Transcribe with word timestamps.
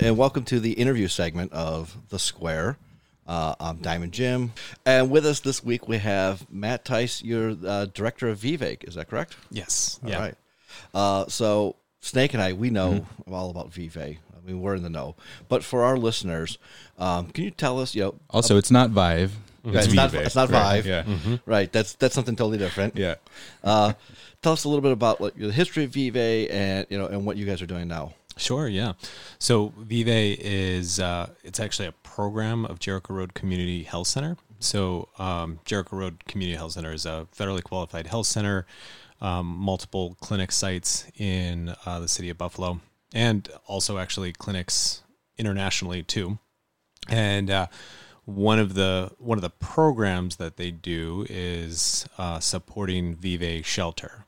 and, 0.00 0.06
and 0.08 0.16
welcome 0.16 0.44
to 0.44 0.60
the 0.60 0.72
interview 0.72 1.08
segment 1.08 1.52
of 1.52 1.96
The 2.08 2.18
Square. 2.18 2.78
Uh, 3.26 3.54
I'm 3.60 3.76
Diamond 3.76 4.12
Jim, 4.12 4.52
and 4.84 5.10
with 5.10 5.24
us 5.24 5.40
this 5.40 5.62
week 5.62 5.86
we 5.86 5.98
have 5.98 6.50
Matt 6.50 6.84
Tice. 6.84 7.22
You're 7.22 7.54
uh, 7.64 7.86
director 7.86 8.28
of 8.28 8.38
Vivek, 8.40 8.88
is 8.88 8.96
that 8.96 9.08
correct? 9.08 9.36
Yes. 9.50 10.00
All 10.02 10.10
yeah. 10.10 10.18
right. 10.18 10.34
Uh, 10.92 11.26
so 11.28 11.76
Snake 12.00 12.34
and 12.34 12.42
I, 12.42 12.54
we 12.54 12.70
know 12.70 13.06
all 13.30 13.50
about 13.50 13.72
Vive. 13.72 13.96
I 13.98 14.18
mean, 14.44 14.60
we're 14.60 14.74
in 14.74 14.82
the 14.82 14.90
know. 14.90 15.14
But 15.48 15.62
for 15.62 15.84
our 15.84 15.96
listeners, 15.96 16.58
um, 16.98 17.26
can 17.26 17.44
you 17.44 17.50
tell 17.50 17.78
us, 17.78 17.94
you 17.94 18.02
know, 18.02 18.14
Also, 18.30 18.56
it's 18.56 18.70
not 18.70 18.90
Vive. 18.90 19.36
Yeah, 19.64 19.80
it's 19.80 19.92
not- 19.92 20.10
Vive, 20.10 20.22
it's 20.26 20.34
not 20.34 20.48
right, 20.50 20.82
Vive. 20.82 20.86
Yeah. 20.86 21.36
right? 21.46 21.70
That's 21.70 21.92
that's 21.94 22.14
something 22.14 22.34
totally 22.34 22.58
different. 22.58 22.96
Yeah. 22.96 23.16
Uh, 23.62 23.92
tell 24.42 24.54
us 24.54 24.64
a 24.64 24.68
little 24.68 24.80
bit 24.82 24.92
about 24.92 25.20
like, 25.20 25.34
the 25.36 25.52
history 25.52 25.84
of 25.84 25.92
Vive 25.92 26.16
and 26.50 26.86
you 26.88 26.98
know 26.98 27.06
and 27.06 27.26
what 27.26 27.36
you 27.36 27.44
guys 27.46 27.60
are 27.62 27.66
doing 27.66 27.86
now. 27.86 28.14
Sure. 28.40 28.66
Yeah. 28.68 28.94
So 29.38 29.74
Vive 29.76 30.08
is 30.08 30.98
uh, 30.98 31.28
it's 31.44 31.60
actually 31.60 31.88
a 31.88 31.92
program 31.92 32.64
of 32.64 32.78
Jericho 32.78 33.12
Road 33.12 33.34
Community 33.34 33.82
Health 33.82 34.06
Center. 34.06 34.38
So 34.58 35.08
um, 35.18 35.60
Jericho 35.66 35.96
Road 35.96 36.24
Community 36.26 36.56
Health 36.56 36.72
Center 36.72 36.92
is 36.92 37.04
a 37.04 37.28
federally 37.36 37.62
qualified 37.62 38.06
health 38.06 38.26
center, 38.26 38.66
um, 39.20 39.46
multiple 39.46 40.16
clinic 40.20 40.52
sites 40.52 41.04
in 41.18 41.74
uh, 41.84 42.00
the 42.00 42.08
city 42.08 42.30
of 42.30 42.38
Buffalo, 42.38 42.80
and 43.12 43.46
also 43.66 43.98
actually 43.98 44.32
clinics 44.32 45.02
internationally 45.36 46.02
too. 46.02 46.38
And 47.10 47.50
uh, 47.50 47.66
one 48.24 48.58
of 48.58 48.72
the 48.72 49.12
one 49.18 49.36
of 49.36 49.42
the 49.42 49.50
programs 49.50 50.36
that 50.36 50.56
they 50.56 50.70
do 50.70 51.26
is 51.28 52.06
uh, 52.16 52.40
supporting 52.40 53.16
Vive 53.16 53.66
Shelter, 53.66 54.24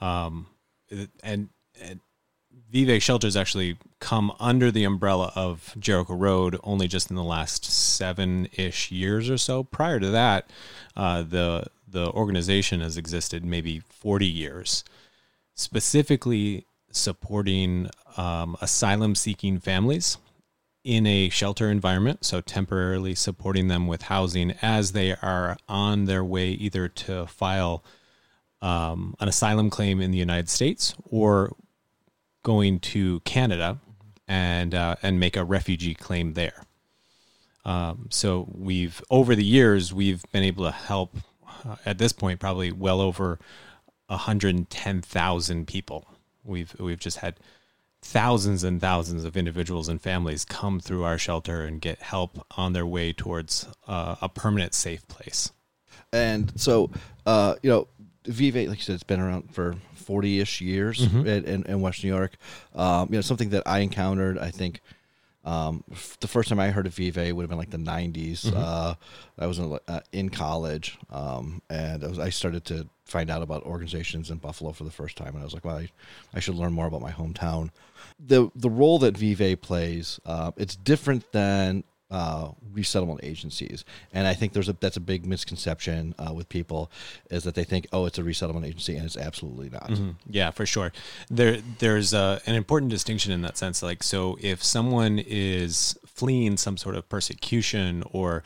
um, 0.00 0.46
and, 1.22 1.48
and 1.80 2.00
Vive 2.70 3.02
Shelters 3.02 3.36
actually 3.36 3.78
come 4.00 4.32
under 4.40 4.70
the 4.70 4.84
umbrella 4.84 5.32
of 5.34 5.74
Jericho 5.78 6.14
Road 6.14 6.58
only 6.64 6.88
just 6.88 7.10
in 7.10 7.16
the 7.16 7.22
last 7.22 7.64
seven 7.64 8.48
ish 8.54 8.90
years 8.90 9.30
or 9.30 9.38
so. 9.38 9.62
Prior 9.64 10.00
to 10.00 10.10
that, 10.10 10.50
uh, 10.96 11.22
the 11.22 11.66
the 11.88 12.10
organization 12.10 12.80
has 12.80 12.96
existed 12.96 13.44
maybe 13.44 13.80
forty 13.80 14.26
years, 14.26 14.82
specifically 15.54 16.66
supporting 16.90 17.88
um, 18.16 18.56
asylum 18.60 19.14
seeking 19.14 19.58
families 19.58 20.18
in 20.82 21.06
a 21.06 21.28
shelter 21.28 21.70
environment, 21.70 22.24
so 22.24 22.40
temporarily 22.40 23.14
supporting 23.14 23.68
them 23.68 23.86
with 23.86 24.02
housing 24.02 24.52
as 24.62 24.92
they 24.92 25.12
are 25.12 25.56
on 25.68 26.04
their 26.04 26.24
way 26.24 26.50
either 26.50 26.88
to 26.88 27.26
file 27.26 27.84
um, 28.62 29.14
an 29.20 29.28
asylum 29.28 29.68
claim 29.68 30.00
in 30.00 30.10
the 30.10 30.18
United 30.18 30.48
States 30.48 30.94
or 31.04 31.54
going 32.46 32.78
to 32.78 33.18
Canada 33.24 33.76
and 34.28 34.72
uh, 34.72 34.94
and 35.02 35.18
make 35.18 35.36
a 35.36 35.42
refugee 35.42 35.96
claim 35.96 36.34
there. 36.34 36.62
Um, 37.64 38.06
so 38.10 38.46
we've 38.54 39.02
over 39.10 39.34
the 39.34 39.44
years 39.44 39.92
we've 39.92 40.24
been 40.30 40.44
able 40.44 40.62
to 40.64 40.70
help 40.70 41.16
uh, 41.64 41.74
at 41.84 41.98
this 41.98 42.12
point 42.12 42.38
probably 42.38 42.70
well 42.70 43.00
over 43.00 43.40
110,000 44.06 45.66
people. 45.66 46.06
We've 46.44 46.72
we've 46.78 47.00
just 47.00 47.18
had 47.18 47.34
thousands 48.00 48.62
and 48.62 48.80
thousands 48.80 49.24
of 49.24 49.36
individuals 49.36 49.88
and 49.88 50.00
families 50.00 50.44
come 50.44 50.78
through 50.78 51.02
our 51.02 51.18
shelter 51.18 51.62
and 51.62 51.80
get 51.80 52.00
help 52.00 52.46
on 52.56 52.74
their 52.74 52.86
way 52.86 53.12
towards 53.12 53.66
uh, 53.88 54.14
a 54.22 54.28
permanent 54.28 54.72
safe 54.72 55.06
place. 55.08 55.50
And 56.12 56.52
so, 56.54 56.92
uh, 57.26 57.56
you 57.64 57.70
know, 57.70 57.88
Vive, 58.26 58.68
like 58.68 58.78
you 58.78 58.82
said, 58.84 58.94
it's 58.94 59.02
been 59.02 59.20
around 59.20 59.54
for 59.54 59.74
40 59.94 60.40
ish 60.40 60.60
years 60.60 61.00
in, 61.26 61.44
in, 61.44 61.62
in 61.64 61.80
West 61.80 62.02
New 62.04 62.08
York. 62.10 62.36
Um, 62.74 63.08
you 63.10 63.16
know, 63.16 63.20
something 63.22 63.50
that 63.50 63.62
I 63.66 63.80
encountered, 63.80 64.38
I 64.38 64.50
think, 64.50 64.80
um, 65.44 65.84
f- 65.92 66.16
the 66.20 66.26
first 66.28 66.48
time 66.48 66.58
I 66.58 66.70
heard 66.70 66.86
of 66.86 66.94
Vive 66.94 67.16
would 67.34 67.42
have 67.42 67.48
been 67.48 67.58
like 67.58 67.70
the 67.70 67.76
90s. 67.78 68.52
Uh, 68.54 68.94
I 69.38 69.46
was 69.46 69.58
in, 69.60 69.78
uh, 69.86 70.00
in 70.12 70.28
college, 70.28 70.98
um, 71.10 71.62
and 71.70 72.02
I, 72.02 72.08
was, 72.08 72.18
I 72.18 72.30
started 72.30 72.64
to 72.66 72.88
find 73.04 73.30
out 73.30 73.42
about 73.42 73.62
organizations 73.62 74.30
in 74.32 74.38
Buffalo 74.38 74.72
for 74.72 74.82
the 74.82 74.90
first 74.90 75.16
time, 75.16 75.28
and 75.34 75.38
I 75.38 75.44
was 75.44 75.54
like, 75.54 75.64
well, 75.64 75.76
I, 75.78 75.88
I 76.34 76.40
should 76.40 76.56
learn 76.56 76.72
more 76.72 76.86
about 76.86 77.00
my 77.00 77.12
hometown. 77.12 77.70
The 78.18 78.50
the 78.56 78.70
role 78.70 78.98
that 79.00 79.16
Vive 79.16 79.60
plays, 79.60 80.18
uh, 80.26 80.50
it's 80.56 80.74
different 80.74 81.30
than 81.30 81.84
uh, 82.10 82.50
resettlement 82.72 83.20
agencies, 83.22 83.84
and 84.12 84.26
I 84.26 84.34
think 84.34 84.52
there's 84.52 84.68
a 84.68 84.76
that's 84.78 84.96
a 84.96 85.00
big 85.00 85.26
misconception 85.26 86.14
uh, 86.18 86.32
with 86.32 86.48
people 86.48 86.90
is 87.30 87.44
that 87.44 87.54
they 87.54 87.64
think, 87.64 87.86
oh, 87.92 88.06
it's 88.06 88.18
a 88.18 88.24
resettlement 88.24 88.64
agency, 88.66 88.96
and 88.96 89.04
it's 89.04 89.16
absolutely 89.16 89.70
not. 89.70 89.90
Yeah, 90.28 90.50
for 90.50 90.66
sure. 90.66 90.92
There, 91.28 91.58
there's 91.78 92.14
a, 92.14 92.40
an 92.46 92.54
important 92.54 92.90
distinction 92.90 93.32
in 93.32 93.42
that 93.42 93.56
sense. 93.58 93.82
Like, 93.82 94.02
so 94.02 94.38
if 94.40 94.62
someone 94.62 95.18
is 95.18 95.98
fleeing 96.06 96.56
some 96.56 96.76
sort 96.76 96.94
of 96.94 97.08
persecution 97.08 98.04
or 98.12 98.42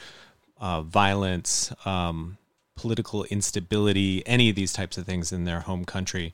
uh, 0.58 0.82
violence, 0.82 1.72
um, 1.84 2.38
political 2.76 3.24
instability, 3.24 4.26
any 4.26 4.48
of 4.48 4.56
these 4.56 4.72
types 4.72 4.96
of 4.96 5.04
things 5.04 5.32
in 5.32 5.44
their 5.44 5.60
home 5.60 5.84
country, 5.84 6.32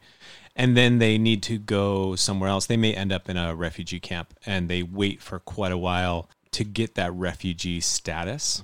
and 0.55 0.77
then 0.77 0.99
they 0.99 1.19
need 1.19 1.43
to 1.43 1.59
go 1.59 2.17
somewhere 2.17 2.49
else, 2.49 2.67
they 2.67 2.77
may 2.77 2.95
end 2.95 3.13
up 3.13 3.29
in 3.29 3.37
a 3.37 3.55
refugee 3.55 4.01
camp 4.01 4.33
and 4.47 4.69
they 4.69 4.83
wait 4.83 5.21
for 5.21 5.39
quite 5.39 5.73
a 5.73 5.79
while 5.79 6.31
to 6.53 6.65
get 6.65 6.95
that 6.95 7.13
refugee 7.13 7.81
status 7.81 8.63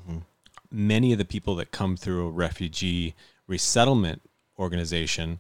many 0.70 1.12
of 1.12 1.18
the 1.18 1.24
people 1.24 1.54
that 1.56 1.70
come 1.70 1.96
through 1.96 2.26
a 2.26 2.30
refugee 2.30 3.14
resettlement 3.46 4.22
organization, 4.58 5.38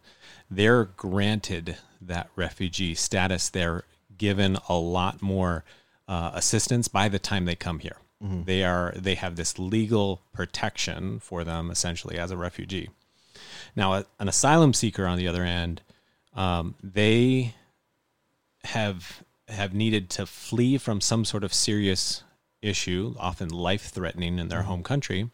they're 0.50 0.84
granted 0.84 1.76
that 2.02 2.28
refugee 2.36 2.94
status. 2.94 3.48
They're 3.48 3.84
given 4.18 4.58
a 4.68 4.74
lot 4.76 5.22
more 5.22 5.64
uh, 6.06 6.32
assistance 6.34 6.86
by 6.88 7.08
the 7.08 7.18
time 7.18 7.46
they 7.46 7.54
come 7.54 7.78
here. 7.78 7.96
They 8.44 8.62
are 8.62 8.92
they 8.94 9.14
have 9.16 9.34
this 9.36 9.58
legal 9.58 10.20
protection 10.32 11.18
for 11.18 11.42
them 11.44 11.70
essentially 11.70 12.18
as 12.18 12.30
a 12.30 12.36
refugee. 12.36 12.90
Now, 13.74 13.94
a- 13.94 14.06
an 14.20 14.28
asylum 14.28 14.74
seeker, 14.74 15.06
on 15.06 15.16
the 15.18 15.26
other 15.26 15.44
hand, 15.44 15.80
um, 16.34 16.74
they 16.82 17.54
have 18.64 19.22
have 19.48 19.74
needed 19.74 20.08
to 20.10 20.26
flee 20.26 20.78
from 20.78 21.00
some 21.00 21.24
sort 21.24 21.42
of 21.44 21.52
serious 21.52 22.22
issue, 22.62 23.14
often 23.18 23.48
life 23.48 23.90
threatening 23.90 24.38
in 24.38 24.48
their 24.48 24.62
home 24.62 24.82
country. 24.82 25.30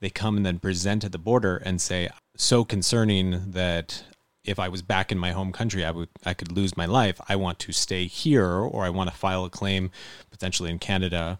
They 0.00 0.10
come 0.10 0.36
and 0.36 0.44
then 0.46 0.58
present 0.58 1.04
at 1.04 1.12
the 1.12 1.18
border 1.18 1.56
and 1.56 1.80
say, 1.80 2.10
"So 2.36 2.64
concerning 2.64 3.52
that 3.52 4.04
if 4.44 4.58
I 4.58 4.68
was 4.68 4.82
back 4.82 5.12
in 5.12 5.18
my 5.18 5.30
home 5.32 5.52
country, 5.52 5.84
I 5.84 5.90
would 5.90 6.08
I 6.24 6.34
could 6.34 6.52
lose 6.52 6.76
my 6.76 6.86
life. 6.86 7.20
I 7.28 7.36
want 7.36 7.58
to 7.60 7.72
stay 7.72 8.06
here, 8.06 8.50
or 8.50 8.84
I 8.84 8.90
want 8.90 9.10
to 9.10 9.16
file 9.16 9.44
a 9.44 9.50
claim 9.50 9.90
potentially 10.30 10.70
in 10.70 10.78
Canada." 10.78 11.38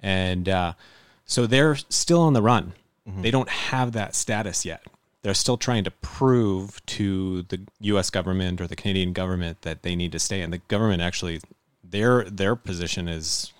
And 0.00 0.48
uh, 0.48 0.74
so 1.24 1.46
they're 1.46 1.76
still 1.76 2.20
on 2.20 2.34
the 2.34 2.42
run. 2.42 2.74
They 3.22 3.30
don't 3.30 3.48
have 3.48 3.92
that 3.92 4.14
status 4.14 4.64
yet. 4.64 4.82
They're 5.22 5.34
still 5.34 5.56
trying 5.56 5.84
to 5.84 5.90
prove 5.90 6.84
to 6.86 7.42
the 7.42 7.60
U.S. 7.80 8.10
government 8.10 8.60
or 8.60 8.66
the 8.66 8.76
Canadian 8.76 9.12
government 9.12 9.62
that 9.62 9.82
they 9.82 9.96
need 9.96 10.12
to 10.12 10.18
stay. 10.18 10.42
And 10.42 10.52
the 10.52 10.58
government 10.58 11.02
actually, 11.02 11.40
their 11.82 12.24
their 12.24 12.54
position 12.56 13.08
is 13.08 13.52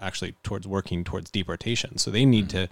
actually 0.00 0.34
towards 0.42 0.66
working 0.66 1.04
towards 1.04 1.30
deportation. 1.30 1.98
So 1.98 2.10
they 2.10 2.24
need 2.24 2.48
to 2.50 2.68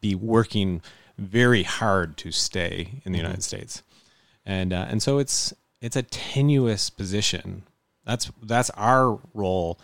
be 0.00 0.14
working 0.14 0.82
very 1.18 1.62
hard 1.62 2.16
to 2.18 2.30
stay 2.30 3.00
in 3.04 3.12
the 3.12 3.18
United 3.18 3.42
States. 3.42 3.82
And 4.44 4.72
uh, 4.72 4.86
and 4.88 5.02
so 5.02 5.18
it's 5.18 5.52
it's 5.80 5.96
a 5.96 6.02
tenuous 6.02 6.90
position. 6.90 7.62
That's 8.04 8.30
that's 8.42 8.70
our 8.70 9.18
role 9.34 9.78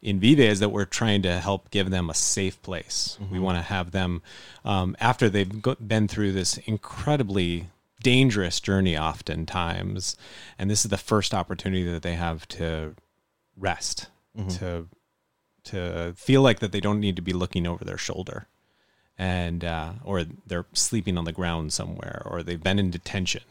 in 0.00 0.20
Vive 0.20 0.40
is 0.40 0.60
that 0.60 0.68
we're 0.70 0.84
trying 0.84 1.22
to 1.22 1.38
help 1.40 1.70
give 1.70 1.90
them 1.90 2.08
a 2.08 2.14
safe 2.14 2.60
place. 2.62 3.18
We 3.32 3.38
want 3.40 3.58
to 3.58 3.62
have 3.62 3.90
them 3.90 4.22
um, 4.64 4.96
after 5.00 5.28
they've 5.28 5.60
go- 5.60 5.74
been 5.74 6.06
through 6.08 6.32
this 6.32 6.56
incredibly 6.58 7.68
dangerous 8.02 8.60
journey, 8.60 8.96
oftentimes, 8.96 10.16
and 10.56 10.70
this 10.70 10.84
is 10.84 10.90
the 10.90 10.96
first 10.96 11.34
opportunity 11.34 11.82
that 11.90 12.02
they 12.02 12.14
have 12.14 12.46
to 12.48 12.94
rest, 13.56 14.06
to 14.50 14.86
to 15.70 16.14
feel 16.16 16.42
like 16.42 16.60
that 16.60 16.72
they 16.72 16.80
don't 16.80 17.00
need 17.00 17.16
to 17.16 17.22
be 17.22 17.32
looking 17.32 17.66
over 17.66 17.84
their 17.84 17.98
shoulder 17.98 18.46
and 19.18 19.64
uh, 19.64 19.92
or 20.04 20.24
they're 20.46 20.66
sleeping 20.72 21.18
on 21.18 21.24
the 21.24 21.32
ground 21.32 21.72
somewhere 21.72 22.22
or 22.24 22.42
they've 22.42 22.62
been 22.62 22.78
in 22.78 22.90
detention. 22.90 23.42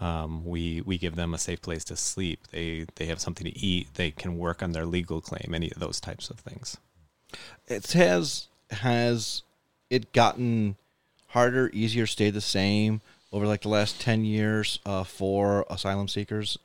Um, 0.00 0.44
we 0.44 0.80
we 0.80 0.98
give 0.98 1.16
them 1.16 1.34
a 1.34 1.38
safe 1.38 1.60
place 1.60 1.84
to 1.84 1.96
sleep. 1.96 2.48
They 2.50 2.86
they 2.96 3.06
have 3.06 3.20
something 3.20 3.44
to 3.44 3.58
eat. 3.58 3.94
They 3.94 4.10
can 4.10 4.38
work 4.38 4.62
on 4.62 4.72
their 4.72 4.86
legal 4.86 5.20
claim 5.20 5.52
any 5.54 5.70
of 5.70 5.80
those 5.80 6.00
types 6.00 6.30
of 6.30 6.40
things. 6.40 6.76
It 7.66 7.92
has 7.92 8.48
has 8.70 9.42
it 9.90 10.12
gotten 10.12 10.76
harder, 11.28 11.70
easier, 11.72 12.06
stayed 12.06 12.34
the 12.34 12.40
same 12.40 13.00
over 13.32 13.46
like 13.46 13.62
the 13.62 13.68
last 13.68 14.00
ten 14.00 14.24
years 14.24 14.78
uh, 14.86 15.04
for 15.04 15.66
asylum 15.68 16.08
seekers? 16.08 16.58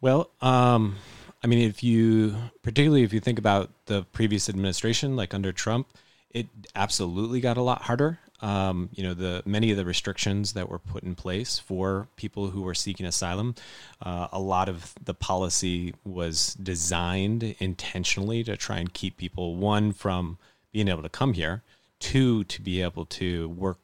Well, 0.00 0.30
um, 0.40 0.96
I 1.44 1.46
mean, 1.46 1.58
if 1.58 1.84
you, 1.84 2.34
particularly 2.62 3.02
if 3.02 3.12
you 3.12 3.20
think 3.20 3.38
about 3.38 3.70
the 3.84 4.02
previous 4.12 4.48
administration, 4.48 5.14
like 5.14 5.34
under 5.34 5.52
Trump, 5.52 5.86
it 6.30 6.46
absolutely 6.74 7.40
got 7.40 7.58
a 7.58 7.62
lot 7.62 7.82
harder. 7.82 8.18
um, 8.40 8.90
you 8.92 9.02
know, 9.02 9.14
the 9.14 9.42
many 9.46 9.70
of 9.70 9.76
the 9.76 9.84
restrictions 9.84 10.52
that 10.52 10.68
were 10.68 10.78
put 10.78 11.02
in 11.02 11.14
place 11.14 11.58
for 11.58 12.08
people 12.16 12.50
who 12.50 12.62
were 12.62 12.74
seeking 12.74 13.06
asylum, 13.06 13.54
uh, 14.02 14.28
a 14.32 14.40
lot 14.40 14.68
of 14.68 14.94
the 15.02 15.14
policy 15.14 15.94
was 16.04 16.54
designed 16.54 17.54
intentionally 17.58 18.44
to 18.44 18.56
try 18.56 18.78
and 18.78 18.92
keep 18.92 19.16
people 19.16 19.56
one 19.56 19.92
from 19.92 20.36
being 20.72 20.88
able 20.88 21.02
to 21.02 21.08
come 21.08 21.32
here, 21.32 21.62
two 22.00 22.44
to 22.44 22.60
be 22.60 22.82
able 22.82 23.06
to 23.06 23.48
work 23.50 23.78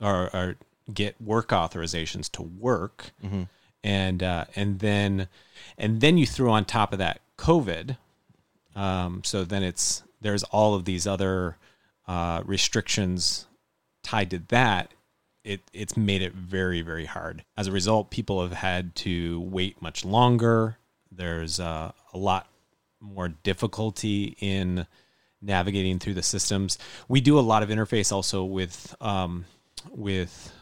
or, 0.00 0.34
or 0.34 0.56
get 0.92 1.20
work 1.20 1.48
authorizations 1.48 2.30
to 2.30 2.42
work, 2.42 3.12
Mm-hmm. 3.24 3.42
And 3.82 4.22
uh, 4.22 4.46
and 4.56 4.80
then 4.80 5.28
and 5.76 6.00
then 6.00 6.18
you 6.18 6.26
threw 6.26 6.50
on 6.50 6.64
top 6.64 6.92
of 6.92 6.98
that 6.98 7.20
COVID. 7.36 7.96
Um, 8.74 9.22
so 9.24 9.44
then 9.44 9.62
it's 9.62 10.02
there's 10.20 10.44
all 10.44 10.74
of 10.74 10.84
these 10.84 11.06
other 11.06 11.56
uh, 12.06 12.42
restrictions 12.44 13.46
tied 14.02 14.30
to 14.30 14.40
that. 14.48 14.92
It 15.44 15.62
it's 15.72 15.96
made 15.96 16.22
it 16.22 16.34
very 16.34 16.82
very 16.82 17.06
hard. 17.06 17.44
As 17.56 17.66
a 17.66 17.72
result, 17.72 18.10
people 18.10 18.42
have 18.42 18.52
had 18.52 18.94
to 18.96 19.40
wait 19.40 19.80
much 19.80 20.04
longer. 20.04 20.76
There's 21.10 21.58
uh, 21.58 21.92
a 22.12 22.18
lot 22.18 22.48
more 23.00 23.28
difficulty 23.28 24.36
in 24.40 24.86
navigating 25.40 25.98
through 25.98 26.14
the 26.14 26.22
systems. 26.22 26.78
We 27.08 27.20
do 27.20 27.38
a 27.38 27.40
lot 27.40 27.62
of 27.62 27.68
interface 27.68 28.12
also 28.12 28.44
with 28.44 28.94
um, 29.00 29.44
with 29.90 30.52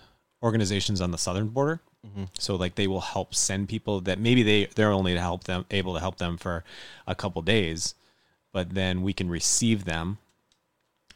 organizations 0.43 1.01
on 1.01 1.11
the 1.11 1.19
southern 1.19 1.49
border. 1.49 1.81
So 2.39 2.57
like 2.57 2.77
they 2.77 2.87
will 2.87 3.01
help 3.01 3.35
send 3.35 3.69
people 3.69 4.01
that 4.03 4.19
maybe 4.19 4.43
they 4.43 4.67
they're 4.75 4.93
only 4.93 5.15
to 5.15 5.21
help 5.21 5.45
them 5.45 5.67
able 5.71 5.95
to 5.95 6.01
help 6.01 6.19
them 6.19 6.37
for 6.37 6.65
a 7.07 7.15
couple 7.15 7.43
days, 7.43 7.95
but 8.53 8.75
then 8.75 9.03
we 9.03 9.13
can 9.13 9.29
receive 9.29 9.85
them, 9.85 10.19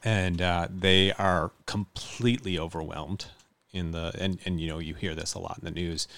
and 0.05 0.43
uh, 0.43 0.69
they 0.71 1.13
are 1.13 1.53
completely 1.67 2.59
overwhelmed 2.59 3.27
in 3.73 3.93
the 3.93 4.13
and 4.19 4.39
and 4.45 4.61
you 4.61 4.69
know 4.69 4.79
you 4.79 4.95
hear 4.95 5.15
this 5.15 5.35
a 5.35 5.39
lot 5.39 5.59
in 5.59 5.65
the 5.65 5.71
news. 5.71 6.09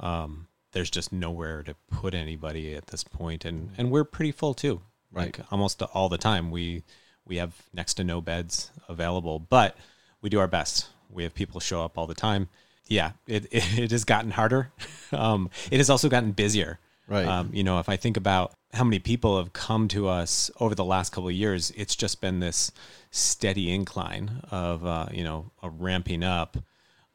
Um, 0.00 0.48
there's 0.72 0.90
just 0.90 1.12
nowhere 1.12 1.62
to 1.62 1.74
put 1.90 2.14
anybody 2.14 2.74
at 2.74 2.88
this 2.88 3.04
point, 3.04 3.44
and 3.44 3.70
and 3.78 3.90
we're 3.90 4.04
pretty 4.04 4.32
full 4.32 4.54
too. 4.54 4.82
Right. 5.10 5.38
Like 5.38 5.46
almost 5.50 5.80
all 5.82 6.08
the 6.08 6.18
time 6.18 6.50
we 6.50 6.84
we 7.26 7.36
have 7.36 7.54
next 7.72 7.94
to 7.94 8.04
no 8.04 8.20
beds 8.20 8.70
available, 8.88 9.38
but 9.38 9.76
we 10.20 10.30
do 10.30 10.38
our 10.38 10.48
best. 10.48 10.88
We 11.10 11.22
have 11.22 11.34
people 11.34 11.60
show 11.60 11.82
up 11.82 11.96
all 11.96 12.06
the 12.06 12.14
time. 12.14 12.48
Yeah, 12.88 13.12
it 13.26 13.46
it, 13.50 13.78
it 13.78 13.90
has 13.90 14.04
gotten 14.04 14.30
harder. 14.32 14.70
Um, 15.10 15.48
it 15.70 15.78
has 15.78 15.88
also 15.88 16.10
gotten 16.10 16.32
busier. 16.32 16.78
Right. 17.06 17.24
Um, 17.24 17.48
you 17.54 17.64
know, 17.64 17.78
if 17.78 17.88
I 17.88 17.96
think 17.96 18.18
about 18.18 18.52
how 18.74 18.84
many 18.84 18.98
people 18.98 19.38
have 19.38 19.54
come 19.54 19.88
to 19.88 20.06
us 20.06 20.50
over 20.60 20.74
the 20.74 20.84
last 20.84 21.12
couple 21.12 21.30
of 21.30 21.34
years, 21.34 21.70
it's 21.70 21.96
just 21.96 22.20
been 22.20 22.40
this 22.40 22.70
steady 23.10 23.72
incline 23.72 24.42
of 24.50 24.84
uh, 24.84 25.06
you 25.10 25.24
know 25.24 25.50
a 25.62 25.70
ramping 25.70 26.22
up, 26.22 26.58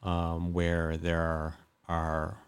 um, 0.02 0.52
where 0.52 0.96
there 0.96 1.20
are, 1.20 1.54
are 1.88 2.38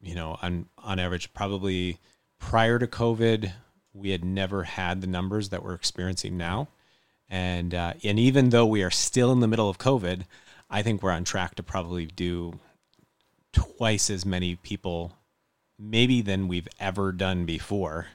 you 0.00 0.14
know 0.14 0.38
on 0.40 0.64
on 0.78 0.98
average 0.98 1.34
probably 1.34 1.98
prior 2.38 2.78
to 2.78 2.86
COVID 2.86 3.52
we 3.94 4.10
had 4.10 4.24
never 4.24 4.64
had 4.64 5.00
the 5.00 5.06
numbers 5.06 5.50
that 5.50 5.62
we're 5.62 5.74
experiencing 5.74 6.36
now, 6.36 6.68
and 7.28 7.74
uh, 7.74 7.94
and 8.02 8.18
even 8.18 8.50
though 8.50 8.66
we 8.66 8.82
are 8.82 8.90
still 8.90 9.32
in 9.32 9.40
the 9.40 9.48
middle 9.48 9.68
of 9.68 9.78
COVID, 9.78 10.24
I 10.72 10.82
think 10.82 11.02
we're 11.02 11.10
on 11.12 11.24
track 11.24 11.54
to 11.56 11.62
probably 11.62 12.06
do 12.06 12.58
twice 13.52 14.08
as 14.10 14.24
many 14.24 14.56
people 14.56 15.12
maybe 15.78 16.22
than 16.22 16.48
we've 16.48 16.68
ever 16.80 17.12
done 17.12 17.44
before 17.44 18.06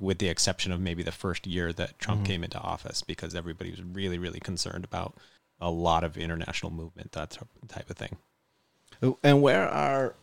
with 0.00 0.18
the 0.18 0.28
exception 0.28 0.72
of 0.72 0.80
maybe 0.80 1.02
the 1.02 1.12
first 1.12 1.46
year 1.46 1.72
that 1.72 1.98
Trump 1.98 2.24
came 2.24 2.42
into 2.42 2.58
office 2.58 3.02
because 3.02 3.34
everybody 3.34 3.70
was 3.70 3.82
really 3.82 4.18
really 4.18 4.40
concerned 4.40 4.84
about 4.84 5.14
a 5.60 5.70
lot 5.70 6.02
of 6.02 6.16
international 6.16 6.72
movement 6.72 7.12
that 7.12 7.38
type 7.68 7.88
of 7.90 7.96
thing 7.96 8.16
And 9.22 9.42
where 9.42 9.68
are 9.68 10.14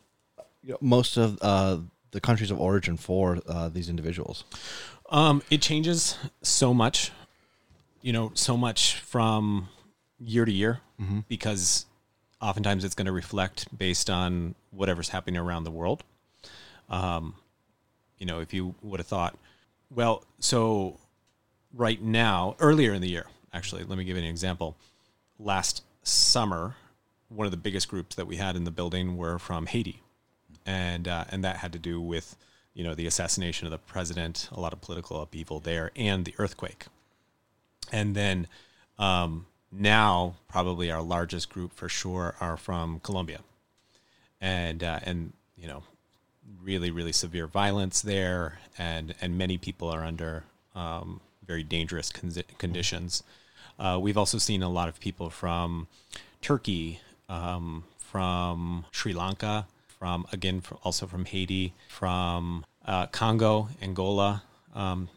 you 0.63 0.72
know, 0.72 0.78
most 0.81 1.18
of 1.18 1.38
uh, 1.42 1.78
the 2.12 2.19
countries 2.19 2.51
of 2.51 2.60
origin 2.60 2.98
for 2.98 3.39
uh, 3.48 3.69
these 3.69 3.89
individuals? 3.89 4.44
um, 5.10 5.42
it 5.50 5.62
changes 5.62 6.18
so 6.42 6.74
much 6.74 7.12
you 8.01 8.12
know 8.12 8.31
so 8.34 8.57
much 8.57 8.96
from 8.96 9.69
year 10.25 10.46
to 10.46 10.52
year 10.52 10.80
because 11.28 11.86
oftentimes 12.42 12.84
it's 12.84 12.96
going 12.96 13.06
to 13.06 13.12
reflect 13.12 13.68
based 13.78 14.10
on 14.10 14.56
whatever's 14.72 15.10
happening 15.10 15.38
around 15.38 15.64
the 15.64 15.72
world. 15.72 16.04
Um, 16.90 17.36
you 18.18 18.25
know 18.25 18.40
if 18.40 18.54
you 18.54 18.75
would 18.81 19.00
have 19.00 19.08
thought 19.08 19.38
well 19.94 20.24
so 20.40 20.98
right 21.74 22.02
now 22.02 22.56
earlier 22.60 22.94
in 22.94 23.02
the 23.02 23.10
year 23.10 23.25
actually 23.54 23.84
let 23.84 23.98
me 23.98 24.04
give 24.04 24.16
you 24.16 24.24
an 24.24 24.30
example. 24.30 24.78
Last 25.40 25.84
summer 26.04 26.75
one 27.30 27.46
of 27.46 27.52
the 27.52 27.58
biggest 27.58 27.88
groups 27.88 28.16
that 28.16 28.28
we 28.28 28.38
had 28.38 28.56
in 28.56 28.64
the 28.64 28.72
building 28.72 29.18
were 29.18 29.40
from 29.40 29.66
haiti. 29.66 30.02
And 30.66 31.08
uh, 31.08 31.25
and 31.30 31.44
that 31.44 31.58
had 31.58 31.74
to 31.74 31.80
do 31.80 32.00
with 32.00 32.38
you 32.74 32.84
know 32.84 32.96
the 32.96 33.08
assassination 33.08 33.68
of 33.68 33.72
the 33.72 33.78
president 33.78 34.48
a 34.52 34.60
lot 34.60 34.74
of 34.74 34.81
political 34.81 35.22
upheaval 35.22 35.60
there 35.60 35.92
and 35.96 36.25
the 36.25 36.34
earthquake. 36.38 36.86
And 37.92 38.16
then 38.16 38.48
um, 38.98 39.46
now 39.78 40.36
probably 40.48 40.92
our 40.92 41.02
largest 41.02 41.50
group 41.50 41.74
for 41.74 41.90
sure 41.90 42.36
are 42.40 42.58
from 42.58 43.00
Colombia, 43.00 43.40
and 44.40 44.84
uh, 44.84 45.00
and 45.04 45.34
you 45.58 45.68
know 45.68 45.84
really 46.62 46.92
really 46.92 47.12
severe 47.12 47.48
violence 47.48 48.02
there, 48.02 48.60
and 48.78 49.16
and 49.22 49.38
many 49.38 49.58
people 49.58 49.90
are 49.90 50.04
under 50.04 50.44
um, 50.75 51.22
very 51.46 51.64
dangerous 51.64 52.12
con- 52.12 52.31
conditions. 52.58 53.24
Uh, 53.80 54.00
we've 54.02 54.18
also 54.18 54.38
seen 54.38 54.62
a 54.62 54.70
lot 54.70 54.88
of 54.88 55.00
people 55.00 55.30
from 55.30 55.88
Turkey, 56.42 57.00
um, 57.28 57.84
from 57.98 58.86
Sri 58.92 59.14
Lanka, 59.14 59.68
from 59.88 60.25
again 60.31 60.62
from, 60.62 60.78
also 60.84 61.08
from 61.08 61.25
Haiti, 61.25 61.74
from 61.90 62.66
uh, 62.86 63.08
Congo, 63.08 63.70
Angola. 63.81 64.44
Um, 64.75 65.10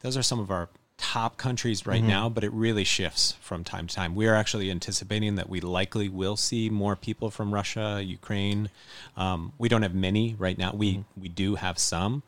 those 0.00 0.16
are 0.16 0.22
some 0.22 0.38
of 0.40 0.50
our 0.50 0.68
top 0.98 1.36
countries 1.36 1.86
right 1.86 2.02
now, 2.02 2.28
but 2.28 2.44
it 2.44 2.52
really 2.52 2.84
shifts 2.84 3.34
from 3.40 3.64
time 3.64 3.86
to 3.86 3.94
time. 3.94 4.14
We 4.14 4.26
are 4.26 4.34
actually 4.34 4.70
anticipating 4.70 5.36
that 5.36 5.48
we 5.48 5.60
likely 5.60 6.08
will 6.08 6.36
see 6.36 6.68
more 6.68 6.96
people 6.96 7.30
from 7.30 7.54
Russia, 7.54 8.02
Ukraine. 8.04 8.68
Um, 9.16 9.52
we 9.58 9.68
don't 9.68 9.82
have 9.82 9.94
many 9.94 10.34
right 10.38 10.58
now. 10.58 10.72
We 10.74 11.04
we 11.16 11.28
do 11.28 11.54
have 11.54 11.78
some, 11.78 12.24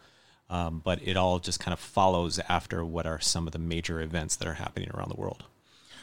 um, 0.49 0.81
but 0.85 1.01
it 1.03 1.17
all 1.17 1.41
just 1.41 1.61
kind 1.61 1.73
of 1.73 1.81
follows 1.81 2.39
after 2.49 2.85
what 2.85 3.07
are 3.07 3.21
some 3.21 3.47
of 3.47 3.53
the 3.53 3.59
major 3.59 4.01
events 4.01 4.37
that 4.37 4.49
are 4.49 4.55
happening 4.55 4.89
around 4.95 5.11
the 5.11 5.21
world. 5.21 5.45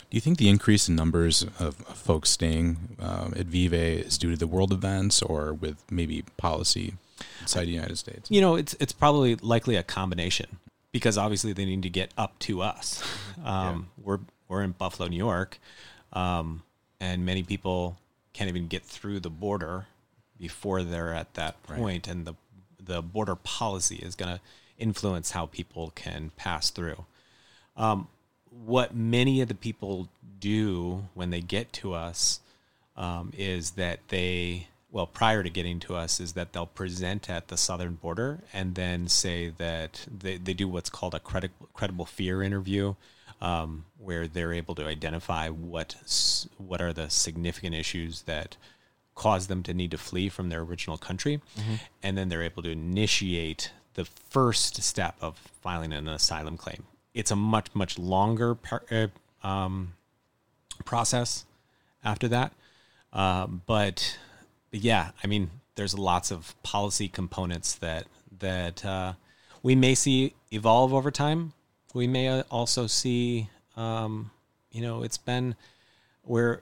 Do 0.10 0.16
you 0.16 0.22
think 0.22 0.38
the 0.38 0.50
increase 0.50 0.88
in 0.88 0.96
numbers 0.96 1.46
of 1.60 1.76
folks 1.76 2.30
staying 2.30 2.98
um, 3.00 3.34
at 3.36 3.48
Vive 3.48 3.74
is 3.74 4.18
due 4.18 4.32
to 4.32 4.38
the 4.38 4.48
world 4.48 4.72
events 4.72 5.22
or 5.22 5.54
with 5.54 5.84
maybe 5.92 6.24
policy 6.38 6.94
inside 7.42 7.66
the 7.66 7.72
United 7.72 7.98
States? 7.98 8.30
You 8.30 8.42
know, 8.42 8.56
it's 8.56 8.76
it's 8.80 8.94
probably 8.94 9.36
likely 9.36 9.78
a 9.78 9.84
combination 9.84 10.60
because 10.92 11.18
obviously 11.18 11.54
they 11.54 11.66
need 11.66 11.84
to 11.84 11.90
get 11.90 12.12
up 12.18 12.38
to 12.40 12.62
us. 12.62 13.04
Um, 13.46 13.90
We're 14.04 14.20
we're 14.48 14.64
in 14.64 14.72
Buffalo, 14.72 15.08
New 15.08 15.16
York, 15.16 15.60
um, 16.12 16.64
and 17.00 17.24
many 17.24 17.44
people 17.44 17.98
can't 18.34 18.50
even 18.50 18.68
get 18.68 18.84
through 18.84 19.20
the 19.20 19.30
border 19.30 19.86
before 20.40 20.82
they're 20.84 21.14
at 21.14 21.36
that 21.36 21.62
point. 21.64 21.80
point, 21.80 22.08
and 22.08 22.26
the 22.26 22.34
the 22.84 23.02
border 23.02 23.36
policy 23.36 23.98
is 23.98 24.16
going 24.16 24.36
to 24.36 24.42
influence 24.78 25.32
how 25.32 25.46
people 25.46 25.92
can 25.96 26.32
pass 26.36 26.72
through. 26.72 27.06
Um, 27.76 28.08
what 28.50 28.96
many 28.96 29.40
of 29.42 29.48
the 29.48 29.56
people 29.56 30.10
do 30.40 31.06
when 31.14 31.30
they 31.30 31.42
get 31.42 31.72
to 31.74 31.94
us 31.94 32.42
um, 32.96 33.32
is 33.38 33.72
that 33.72 34.00
they 34.08 34.68
well 34.92 35.06
prior 35.08 35.44
to 35.44 35.50
getting 35.50 35.80
to 35.82 35.96
us 35.96 36.20
is 36.20 36.34
that 36.34 36.54
they'll 36.54 36.66
present 36.66 37.30
at 37.30 37.50
the 37.50 37.58
southern 37.58 37.96
border 37.96 38.40
and 38.54 38.76
then 38.76 39.08
say 39.08 39.50
that 39.58 40.08
they, 40.10 40.38
they 40.38 40.54
do 40.54 40.68
what's 40.68 40.90
called 40.90 41.14
a 41.14 41.20
credible, 41.20 41.68
credible 41.74 42.06
fear 42.06 42.42
interview 42.42 42.96
um, 43.42 43.86
where 43.98 44.28
they're 44.28 44.54
able 44.54 44.76
to 44.76 44.86
identify 44.86 45.50
what 45.50 45.96
what 46.58 46.82
are 46.82 46.94
the 46.94 47.10
significant 47.10 47.76
issues 47.76 48.24
that 48.24 48.58
cause 49.16 49.48
them 49.48 49.64
to 49.64 49.74
need 49.74 49.92
to 49.92 49.98
flee 49.98 50.30
from 50.30 50.50
their 50.50 50.62
original 50.62 50.98
country. 50.98 51.42
And 52.04 52.18
then 52.18 52.30
they're 52.30 52.44
able 52.44 52.64
to 52.64 52.70
initiate 52.70 53.72
the 53.96 54.06
first 54.06 54.82
step 54.84 55.16
of 55.22 55.38
filing 55.62 55.92
an 55.92 56.08
asylum 56.08 56.56
claim. 56.56 56.84
It's 57.14 57.32
a 57.32 57.36
much 57.36 57.68
much 57.74 57.98
longer 58.00 58.56
par- 58.56 58.86
uh, 58.92 59.08
um, 59.48 59.94
process 60.86 61.46
after 62.04 62.28
that. 62.30 62.54
Um, 63.14 63.64
but, 63.66 64.18
but 64.72 64.82
yeah, 64.82 65.12
I 65.24 65.28
mean, 65.28 65.50
there's 65.76 65.98
lots 65.98 66.32
of 66.32 66.56
policy 66.64 67.08
components 67.08 67.76
that 67.76 68.08
that 68.40 68.86
uh, 68.86 69.14
we 69.64 69.76
may 69.76 69.96
see 69.96 70.34
evolve 70.52 70.94
over 70.94 71.12
time. 71.12 71.54
We 71.94 72.08
may 72.08 72.28
uh, 72.28 72.44
also 72.52 72.88
see, 72.88 73.50
um, 73.76 74.32
you 74.72 74.82
know, 74.82 75.04
it's 75.04 75.18
been 75.18 75.56
we're 76.26 76.62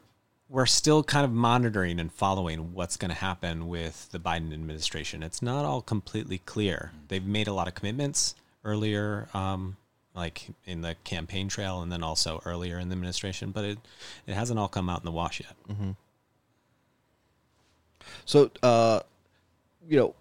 we're 0.49 0.65
still 0.67 1.03
kind 1.03 1.25
of 1.25 1.31
monitoring 1.31 1.99
and 1.99 2.11
following 2.11 2.73
what's 2.73 2.97
going 2.97 3.09
to 3.09 3.17
happen 3.17 3.67
with 3.67 4.11
the 4.11 4.19
Biden 4.19 4.53
administration. 4.53 5.23
It's 5.23 5.41
not 5.41 5.65
all 5.65 5.81
completely 5.81 6.37
clear. 6.37 6.91
They've 7.07 7.25
made 7.25 7.47
a 7.47 7.53
lot 7.53 7.67
of 7.67 7.73
commitments 7.73 8.35
earlier 8.63 9.27
um, 9.33 9.77
like 10.15 10.47
in 10.65 10.81
the 10.81 10.95
campaign 11.03 11.47
trail 11.49 11.81
and 11.81 11.91
then 11.91 12.03
also 12.03 12.41
earlier 12.45 12.79
in 12.79 12.89
the 12.89 12.93
administration, 12.93 13.51
but 13.51 13.65
it 13.65 13.79
it 14.27 14.33
hasn't 14.35 14.59
all 14.59 14.67
come 14.67 14.89
out 14.89 14.99
in 14.99 15.05
the 15.05 15.11
wash 15.11 15.41
yet. 15.41 15.55
So, 18.25 18.49
uh, 18.63 19.01
you 19.87 19.97
know, 19.97 20.15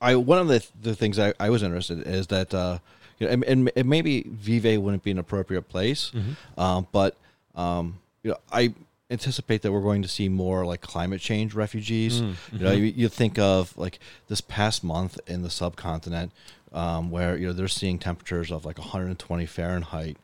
I 0.00 0.16
one 0.16 0.38
of 0.38 0.48
the 0.48 0.64
the 0.82 0.94
things 0.94 1.18
I, 1.18 1.32
I 1.40 1.50
was 1.50 1.62
interested 1.62 2.02
in 2.02 2.12
is 2.12 2.26
that 2.28 2.52
uh, 2.54 2.78
you 3.18 3.26
know, 3.26 3.32
and, 3.32 3.44
and, 3.44 3.70
and 3.76 3.88
maybe 3.88 4.24
Vive 4.28 4.80
wouldn't 4.80 5.02
be 5.02 5.10
an 5.10 5.18
appropriate 5.18 5.68
place, 5.68 6.12
um, 6.58 6.86
but 6.92 7.16
um, 7.54 7.98
you 8.22 8.30
know, 8.32 8.36
I 8.52 8.74
anticipate 9.10 9.62
that 9.62 9.72
we're 9.72 9.80
going 9.80 10.02
to 10.02 10.08
see 10.08 10.28
more 10.28 10.66
like 10.66 10.80
climate 10.82 11.20
change 11.20 11.54
refugees. 11.54 12.20
You 12.52 12.58
know, 12.58 12.72
you, 12.72 12.84
you 12.84 13.08
think 13.08 13.38
of 13.38 13.76
like 13.78 13.98
this 14.28 14.40
past 14.40 14.82
month 14.84 15.18
in 15.26 15.42
the 15.42 15.50
subcontinent. 15.50 16.32
Um, 16.72 17.10
where 17.10 17.38
you 17.38 17.46
know 17.46 17.52
they're 17.54 17.68
seeing 17.68 17.98
temperatures 17.98 18.50
of 18.50 18.66
like 18.66 18.76
120 18.76 19.46
Fahrenheit, 19.46 20.18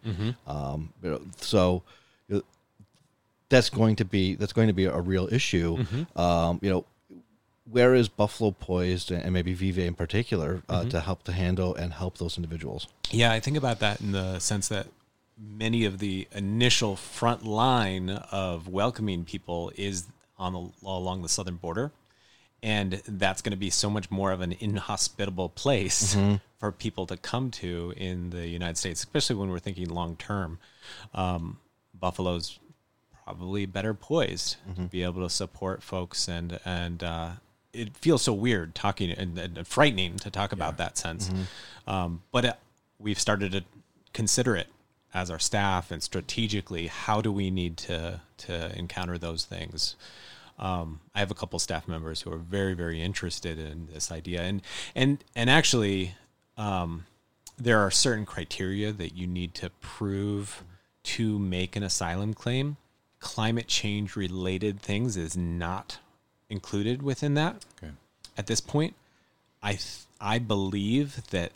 um, 0.46 0.92
you 1.02 1.10
know, 1.10 1.20
so 1.40 1.82
that's 3.52 3.68
going 3.68 3.96
to 3.96 4.04
be 4.04 4.34
that's 4.34 4.54
going 4.54 4.68
to 4.68 4.72
be 4.72 4.86
a 4.86 5.00
real 5.00 5.28
issue. 5.30 5.84
Um, 6.16 6.58
you 6.62 6.70
know, 6.70 6.84
where 7.70 7.94
is 7.94 8.08
Buffalo 8.08 8.50
poised, 8.50 9.10
and 9.10 9.32
maybe 9.32 9.52
Vive 9.52 9.78
in 9.78 9.94
particular, 9.94 10.62
uh, 10.68 10.84
to 10.86 11.00
help 11.00 11.22
to 11.24 11.32
handle 11.32 11.74
and 11.74 11.92
help 11.92 12.18
those 12.18 12.36
individuals? 12.36 12.88
Yeah, 13.10 13.30
I 13.30 13.40
think 13.40 13.56
about 13.56 13.78
that 13.80 14.00
in 14.00 14.12
the 14.12 14.38
sense 14.38 14.68
that 14.68 14.86
many 15.38 15.84
of 15.84 15.98
the 15.98 16.26
initial 16.32 16.96
front 16.96 17.44
line 17.44 18.10
of 18.10 18.68
welcoming 18.68 19.24
people 19.24 19.70
is 19.76 20.06
on 20.38 20.52
the 20.54 20.88
along 20.88 21.22
the 21.22 21.28
southern 21.28 21.56
border. 21.56 21.92
And 22.64 23.02
that's 23.08 23.42
going 23.42 23.50
to 23.50 23.56
be 23.58 23.70
so 23.70 23.90
much 23.90 24.08
more 24.08 24.30
of 24.30 24.40
an 24.40 24.54
inhospitable 24.60 25.48
place 25.48 26.16
for 26.60 26.70
people 26.70 27.06
to 27.06 27.16
come 27.16 27.50
to 27.50 27.92
in 27.96 28.30
the 28.30 28.46
United 28.46 28.78
States, 28.78 29.00
especially 29.00 29.34
when 29.34 29.50
we're 29.50 29.58
thinking 29.58 29.88
long 29.88 30.14
term. 30.14 30.60
Um, 31.12 31.58
Buffalo's 31.92 32.60
probably 33.24 33.66
better 33.66 33.94
poised 33.94 34.56
to 34.76 34.82
be 34.82 35.02
able 35.02 35.22
to 35.22 35.30
support 35.30 35.82
folks, 35.82 36.28
and 36.28 36.58
and 36.64 37.02
uh, 37.02 37.30
it 37.72 37.96
feels 37.96 38.22
so 38.22 38.32
weird 38.32 38.74
talking 38.74 39.10
and, 39.10 39.38
and 39.38 39.66
frightening 39.66 40.16
to 40.18 40.30
talk 40.30 40.52
about 40.52 40.76
that 40.78 40.98
sense. 40.98 41.30
Um, 41.86 42.22
but 42.32 42.44
it, 42.44 42.54
we've 42.98 43.18
started 43.18 43.52
to 43.52 43.64
consider 44.12 44.56
it 44.56 44.68
as 45.14 45.30
our 45.30 45.38
staff 45.38 45.90
and 45.90 46.02
strategically 46.02 46.86
how 46.86 47.20
do 47.20 47.30
we 47.32 47.50
need 47.50 47.76
to 47.76 48.20
to 48.38 48.78
encounter 48.78 49.18
those 49.18 49.44
things? 49.44 49.96
Um, 50.58 51.00
I 51.14 51.18
have 51.20 51.30
a 51.30 51.34
couple 51.34 51.58
staff 51.58 51.88
members 51.88 52.22
who 52.22 52.32
are 52.32 52.38
very 52.38 52.74
very 52.74 53.00
interested 53.00 53.58
in 53.58 53.88
this 53.92 54.10
idea. 54.12 54.42
And 54.42 54.62
and 54.94 55.22
and 55.34 55.48
actually 55.48 56.14
um, 56.56 57.06
there 57.58 57.78
are 57.80 57.90
certain 57.90 58.26
criteria 58.26 58.92
that 58.92 59.14
you 59.14 59.26
need 59.26 59.54
to 59.54 59.70
prove 59.80 60.64
to 61.04 61.38
make 61.38 61.74
an 61.76 61.82
asylum 61.82 62.32
claim 62.34 62.76
climate 63.22 63.68
change 63.68 64.16
related 64.16 64.80
things 64.82 65.16
is 65.16 65.34
not 65.36 65.98
included 66.50 67.02
within 67.02 67.32
that 67.34 67.64
Okay. 67.78 67.92
at 68.36 68.46
this 68.48 68.60
point 68.60 68.94
i 69.62 69.72
th- 69.72 70.00
i 70.20 70.38
believe 70.38 71.22
that 71.30 71.52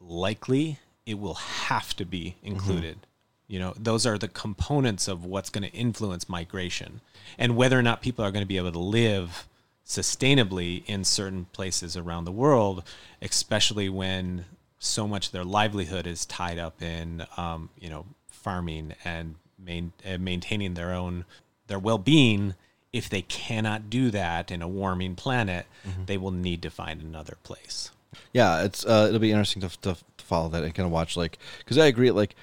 likely 0.00 0.78
it 1.06 1.18
will 1.18 1.34
have 1.34 1.94
to 1.96 2.04
be 2.04 2.36
included. 2.42 2.98
You 3.46 3.58
know, 3.58 3.72
those 3.78 4.04
are 4.04 4.18
the 4.18 4.28
components 4.28 5.08
of 5.08 5.24
what's 5.24 5.48
going 5.48 5.64
to 5.64 5.74
influence 5.74 6.28
migration 6.28 7.00
and 7.38 7.56
whether 7.56 7.78
or 7.78 7.82
not 7.82 8.02
people 8.02 8.22
are 8.22 8.30
going 8.30 8.42
to 8.42 8.46
be 8.46 8.58
able 8.58 8.72
to 8.72 8.78
live 8.78 9.48
sustainably 9.86 10.84
in 10.86 11.02
certain 11.04 11.46
places 11.46 11.96
around 11.96 12.26
the 12.26 12.30
world, 12.32 12.82
especially 13.22 13.88
when 13.88 14.44
so 14.78 15.08
much 15.08 15.26
of 15.28 15.32
their 15.32 15.44
livelihood 15.44 16.06
is 16.06 16.26
tied 16.26 16.58
up 16.58 16.82
in, 16.82 17.24
um, 17.38 17.70
you 17.80 17.88
know, 17.88 18.04
farming 18.30 18.92
and 19.02 19.34
main, 19.62 19.92
uh, 20.06 20.18
maintaining 20.18 20.74
their 20.74 20.92
own 20.92 21.24
their 21.66 21.78
well-being. 21.78 22.54
If 22.92 23.10
they 23.10 23.22
cannot 23.22 23.90
do 23.90 24.10
that 24.10 24.50
in 24.50 24.62
a 24.62 24.68
warming 24.68 25.14
planet, 25.14 25.66
they 26.06 26.16
will 26.16 26.30
need 26.30 26.62
to 26.62 26.70
find 26.70 27.02
another 27.02 27.36
place. 27.42 27.90
Yeah, 28.32 28.62
it's 28.62 28.84
uh, 28.86 29.06
it'll 29.08 29.20
be 29.20 29.30
interesting 29.30 29.60
to, 29.62 29.68
to, 29.80 29.94
to 30.16 30.24
follow 30.24 30.48
that 30.48 30.64
and 30.64 30.74
kind 30.74 30.86
of 30.86 30.92
watch 30.92 31.16
like 31.16 31.38
because 31.58 31.76
I 31.76 31.86
agree 31.86 32.10
like 32.10 32.34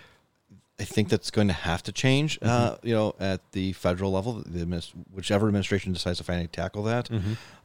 I 0.79 0.83
think 0.83 1.09
that's 1.09 1.31
going 1.31 1.47
to 1.47 1.53
have 1.53 1.81
to 1.83 1.91
change. 1.91 2.37
Uh, 2.41 2.75
you 2.83 2.93
know, 2.93 3.15
at 3.19 3.41
the 3.53 3.73
federal 3.73 4.11
level, 4.11 4.43
the 4.45 4.65
whichever 5.13 5.47
administration 5.47 5.93
decides 5.93 6.17
to 6.19 6.23
finally 6.23 6.47
tackle 6.47 6.83
that. 6.83 7.09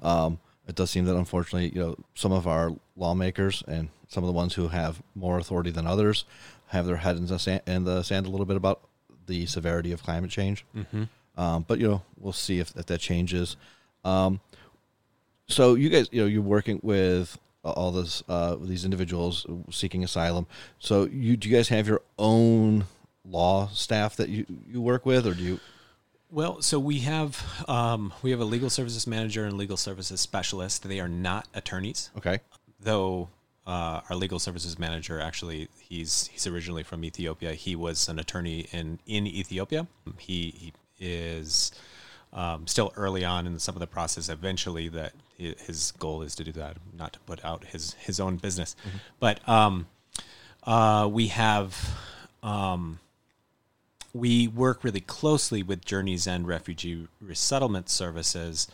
Um, 0.03 0.39
it 0.69 0.77
does 0.77 0.91
seem 0.91 1.05
that 1.07 1.17
unfortunately, 1.17 1.73
you 1.75 1.81
know, 1.81 1.97
some 2.15 2.33
of 2.33 2.47
our 2.47 2.73
lawmakers 2.97 3.63
and 3.67 3.89
some 4.09 4.23
of 4.23 4.29
the 4.29 4.33
ones 4.33 4.55
who 4.55 4.69
have 4.69 5.03
more 5.15 5.39
authority 5.39 5.71
than 5.71 5.87
others 5.87 6.25
have 6.69 6.87
their 6.87 6.97
head 6.99 7.17
in 7.17 7.27
the 7.27 7.39
sand, 7.39 7.63
in 7.67 7.85
the 7.85 8.03
sand 8.03 8.27
a 8.27 8.31
little 8.31 8.47
bit 8.47 8.57
about 8.57 8.81
the 9.27 9.47
severity 9.47 9.93
of 9.93 10.03
climate 10.03 10.31
change. 10.31 10.65
Um, 11.37 11.65
but 11.67 11.79
you 11.79 11.89
know, 11.89 12.03
we'll 12.19 12.33
see 12.33 12.59
if, 12.59 12.77
if 12.77 12.87
that 12.87 13.01
changes. 13.01 13.57
Um, 14.05 14.41
so 15.47 15.75
you 15.75 15.89
guys, 15.89 16.09
you 16.13 16.21
know, 16.23 16.27
you're 16.27 16.43
working 16.43 16.81
with 16.83 17.39
all 17.63 17.93
this 17.93 18.23
uh, 18.29 18.57
these 18.61 18.85
individuals 18.85 19.47
seeking 19.71 20.05
asylum. 20.05 20.47
So 20.79 21.05
you 21.05 21.37
do 21.37 21.49
you 21.49 21.57
guys 21.57 21.69
have 21.69 21.87
your 21.87 22.03
own 22.19 22.85
law 23.25 23.69
staff 23.69 24.17
that 24.17 24.29
you, 24.29 24.47
you 24.71 24.81
work 24.81 25.07
with, 25.07 25.27
or 25.27 25.35
do 25.35 25.43
you? 25.43 25.61
Well, 26.31 26.63
so 26.63 26.79
we 26.79 27.01
have 27.01 27.65
um, 27.69 28.13
we 28.23 28.31
have 28.31 28.41
a 28.41 28.45
legal 28.45 28.71
services 28.71 29.07
manager 29.07 29.45
and 29.45 29.57
legal 29.57 29.77
services 29.77 30.21
specialist. 30.21 30.89
They 30.89 31.01
are 31.01 31.09
not 31.09 31.49
attorneys, 31.55 32.11
Okay, 32.17 32.41
though. 32.81 33.29
Uh, 33.71 34.01
our 34.11 34.17
legal 34.17 34.41
services 34.41 34.81
manager 34.81 35.21
actually 35.21 35.69
he's 35.79 36.29
he's 36.33 36.45
originally 36.45 36.83
from 36.83 37.05
Ethiopia. 37.05 37.53
He 37.55 37.77
was 37.77 38.09
an 38.09 38.19
attorney 38.19 38.67
in 38.73 38.99
in 39.07 39.29
Ethiopia. 39.29 39.87
He, 40.19 40.55
he 40.63 40.73
is 40.99 41.71
um, 42.33 42.67
still 42.67 42.93
early 42.97 43.25
on 43.25 43.47
in 43.47 43.59
some 43.61 43.77
of 43.77 43.81
the 43.81 43.87
process. 43.87 44.29
Eventually, 44.29 44.89
that 44.89 45.13
his 45.37 45.93
goal 46.01 46.23
is 46.23 46.35
to 46.35 46.45
do 46.45 46.53
that, 46.53 46.79
not 46.99 47.13
to 47.13 47.21
put 47.21 47.45
out 47.45 47.65
his 47.67 47.95
his 47.95 48.19
own 48.19 48.39
business. 48.39 48.75
But 49.21 49.49
um, 49.49 49.87
uh, 50.65 51.09
we 51.11 51.29
have 51.29 51.97
um, 52.43 52.99
we 54.13 54.49
work 54.49 54.83
really 54.83 55.01
closely 55.01 55.63
with 55.63 55.85
Journey's 55.85 56.27
End 56.27 56.49
Refugee 56.49 57.07
Resettlement 57.21 57.89
Services, 57.89 58.67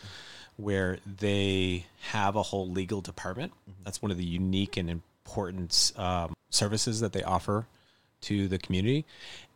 where 0.57 0.97
they 1.05 1.85
have 2.11 2.35
a 2.35 2.43
whole 2.43 2.69
legal 2.69 3.01
department. 3.01 3.53
That's 3.83 4.01
one 4.01 4.11
of 4.11 4.17
the 4.17 4.25
unique 4.25 4.75
and 4.75 4.89
important 4.89 5.93
um, 5.95 6.33
services 6.49 6.99
that 6.99 7.13
they 7.13 7.23
offer 7.23 7.67
to 8.21 8.47
the 8.47 8.57
community. 8.57 9.05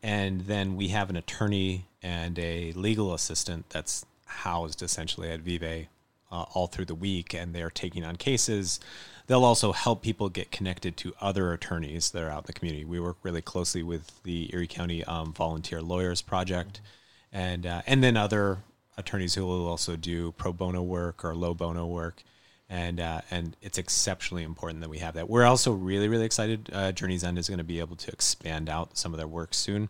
And 0.03 0.41
then 0.41 0.75
we 0.75 0.89
have 0.89 1.09
an 1.09 1.15
attorney 1.15 1.87
and 2.01 2.37
a 2.39 2.71
legal 2.73 3.13
assistant 3.13 3.69
that's 3.69 4.05
housed 4.25 4.81
essentially 4.81 5.29
at 5.31 5.41
Vive 5.41 5.87
uh, 6.31 6.45
all 6.53 6.67
through 6.67 6.85
the 6.85 6.95
week, 6.95 7.33
and 7.33 7.53
they're 7.53 7.69
taking 7.69 8.03
on 8.05 8.15
cases. 8.15 8.79
They'll 9.27 9.43
also 9.43 9.71
help 9.71 10.01
people 10.01 10.29
get 10.29 10.51
connected 10.51 10.97
to 10.97 11.13
other 11.19 11.53
attorneys 11.53 12.11
that 12.11 12.23
are 12.23 12.29
out 12.29 12.43
in 12.43 12.47
the 12.47 12.53
community. 12.53 12.85
We 12.85 12.99
work 12.99 13.17
really 13.23 13.41
closely 13.41 13.83
with 13.83 14.23
the 14.23 14.49
Erie 14.53 14.67
County 14.67 15.03
um, 15.03 15.33
Volunteer 15.33 15.81
Lawyers 15.81 16.21
Project, 16.21 16.81
and 17.31 17.65
uh, 17.65 17.81
and 17.85 18.03
then 18.03 18.17
other 18.17 18.59
attorneys 19.01 19.35
who 19.35 19.45
will 19.45 19.67
also 19.67 19.95
do 19.95 20.31
pro 20.33 20.53
bono 20.53 20.81
work 20.81 21.25
or 21.25 21.35
low 21.35 21.53
bono 21.53 21.85
work, 21.85 22.23
and 22.69 22.99
uh, 22.99 23.21
and 23.29 23.57
it's 23.61 23.77
exceptionally 23.77 24.43
important 24.43 24.81
that 24.81 24.89
we 24.89 24.99
have 24.99 25.15
that. 25.15 25.29
We're 25.29 25.45
also 25.45 25.71
really 25.73 26.07
really 26.07 26.25
excited. 26.25 26.69
Uh, 26.71 26.91
Journey's 26.91 27.23
End 27.23 27.37
is 27.37 27.49
going 27.49 27.57
to 27.57 27.63
be 27.63 27.79
able 27.79 27.97
to 27.97 28.11
expand 28.11 28.69
out 28.69 28.97
some 28.97 29.13
of 29.13 29.17
their 29.17 29.27
work 29.27 29.53
soon, 29.53 29.89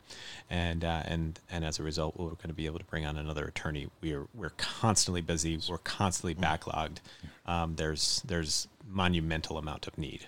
and 0.49 0.83
uh, 0.83 1.03
and 1.05 1.39
and 1.51 1.63
as 1.63 1.79
a 1.79 1.83
result, 1.83 2.17
we're 2.17 2.29
going 2.29 2.47
to 2.47 2.53
be 2.53 2.65
able 2.65 2.79
to 2.79 2.85
bring 2.85 3.05
on 3.05 3.17
another 3.17 3.45
attorney. 3.45 3.89
We're 4.01 4.27
we're 4.33 4.53
constantly 4.57 5.21
busy. 5.21 5.59
We're 5.69 5.77
constantly 5.77 6.35
backlogged. 6.35 6.97
Um, 7.45 7.75
there's 7.75 8.23
there's 8.25 8.67
monumental 8.87 9.57
amount 9.57 9.87
of 9.87 9.97
need. 9.97 10.27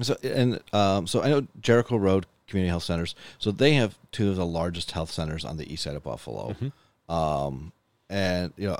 so 0.00 0.16
and 0.22 0.60
um, 0.72 1.06
so 1.06 1.22
I 1.22 1.28
know 1.28 1.46
Jericho 1.60 1.96
Road 1.96 2.26
Community 2.50 2.68
Health 2.70 2.82
Centers. 2.82 3.14
So 3.38 3.50
they 3.50 3.74
have 3.74 3.96
two 4.12 4.28
of 4.28 4.36
the 4.36 4.44
largest 4.44 4.90
health 4.90 5.10
centers 5.10 5.44
on 5.44 5.56
the 5.56 5.72
east 5.72 5.84
side 5.84 5.96
of 5.96 6.02
Buffalo, 6.02 6.56
um, 7.10 7.72
and 8.08 8.52
you 8.56 8.68
know 8.68 8.78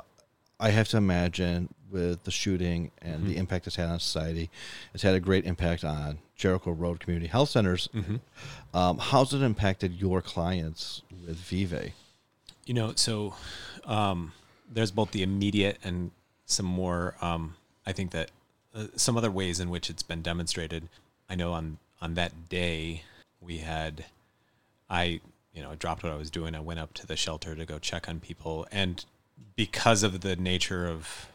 I 0.59 0.69
have 0.69 0.87
to 0.89 0.97
imagine 0.97 1.73
with 1.91 2.23
the 2.23 2.31
shooting 2.31 2.91
and 3.01 3.27
the 3.27 3.35
impact 3.37 3.67
it's 3.67 3.75
had 3.75 3.89
on 3.89 3.99
society, 3.99 4.49
it's 4.93 5.03
had 5.03 5.13
a 5.13 5.19
great 5.19 5.45
impact 5.45 5.83
on 5.83 6.19
Jericho 6.35 6.71
Road 6.71 6.99
Community 7.01 7.27
Health 7.27 7.49
Centers. 7.49 7.89
Um, 8.73 8.97
how's 8.97 9.33
it 9.33 9.41
impacted 9.41 9.93
your 9.93 10.21
clients 10.21 11.01
with 11.27 11.35
Vive? 11.37 11.91
You 12.65 12.73
know, 12.73 12.93
so 12.95 13.35
um, 13.85 14.31
there's 14.71 14.91
both 14.91 15.11
the 15.11 15.23
immediate 15.23 15.77
and 15.83 16.11
some 16.45 16.65
more. 16.65 17.15
Um, 17.21 17.55
I 17.85 17.91
think 17.91 18.11
that 18.11 18.31
uh, 18.73 18.85
some 18.95 19.17
other 19.17 19.31
ways 19.31 19.59
in 19.59 19.69
which 19.69 19.89
it's 19.89 20.03
been 20.03 20.21
demonstrated. 20.21 20.87
I 21.29 21.35
know 21.35 21.51
on 21.53 21.77
on 22.01 22.13
that 22.15 22.49
day 22.49 23.03
we 23.41 23.57
had, 23.57 24.05
I 24.89 25.19
you 25.53 25.61
know 25.61 25.71
I 25.71 25.75
dropped 25.75 26.03
what 26.03 26.11
I 26.11 26.17
was 26.17 26.31
doing. 26.31 26.55
I 26.55 26.59
went 26.59 26.79
up 26.79 26.93
to 26.95 27.07
the 27.07 27.15
shelter 27.15 27.55
to 27.55 27.65
go 27.65 27.79
check 27.79 28.07
on 28.09 28.19
people, 28.19 28.67
and 28.71 29.03
because 29.55 30.03
of 30.03 30.21
the 30.21 30.35
nature 30.35 30.87
of 30.87 31.27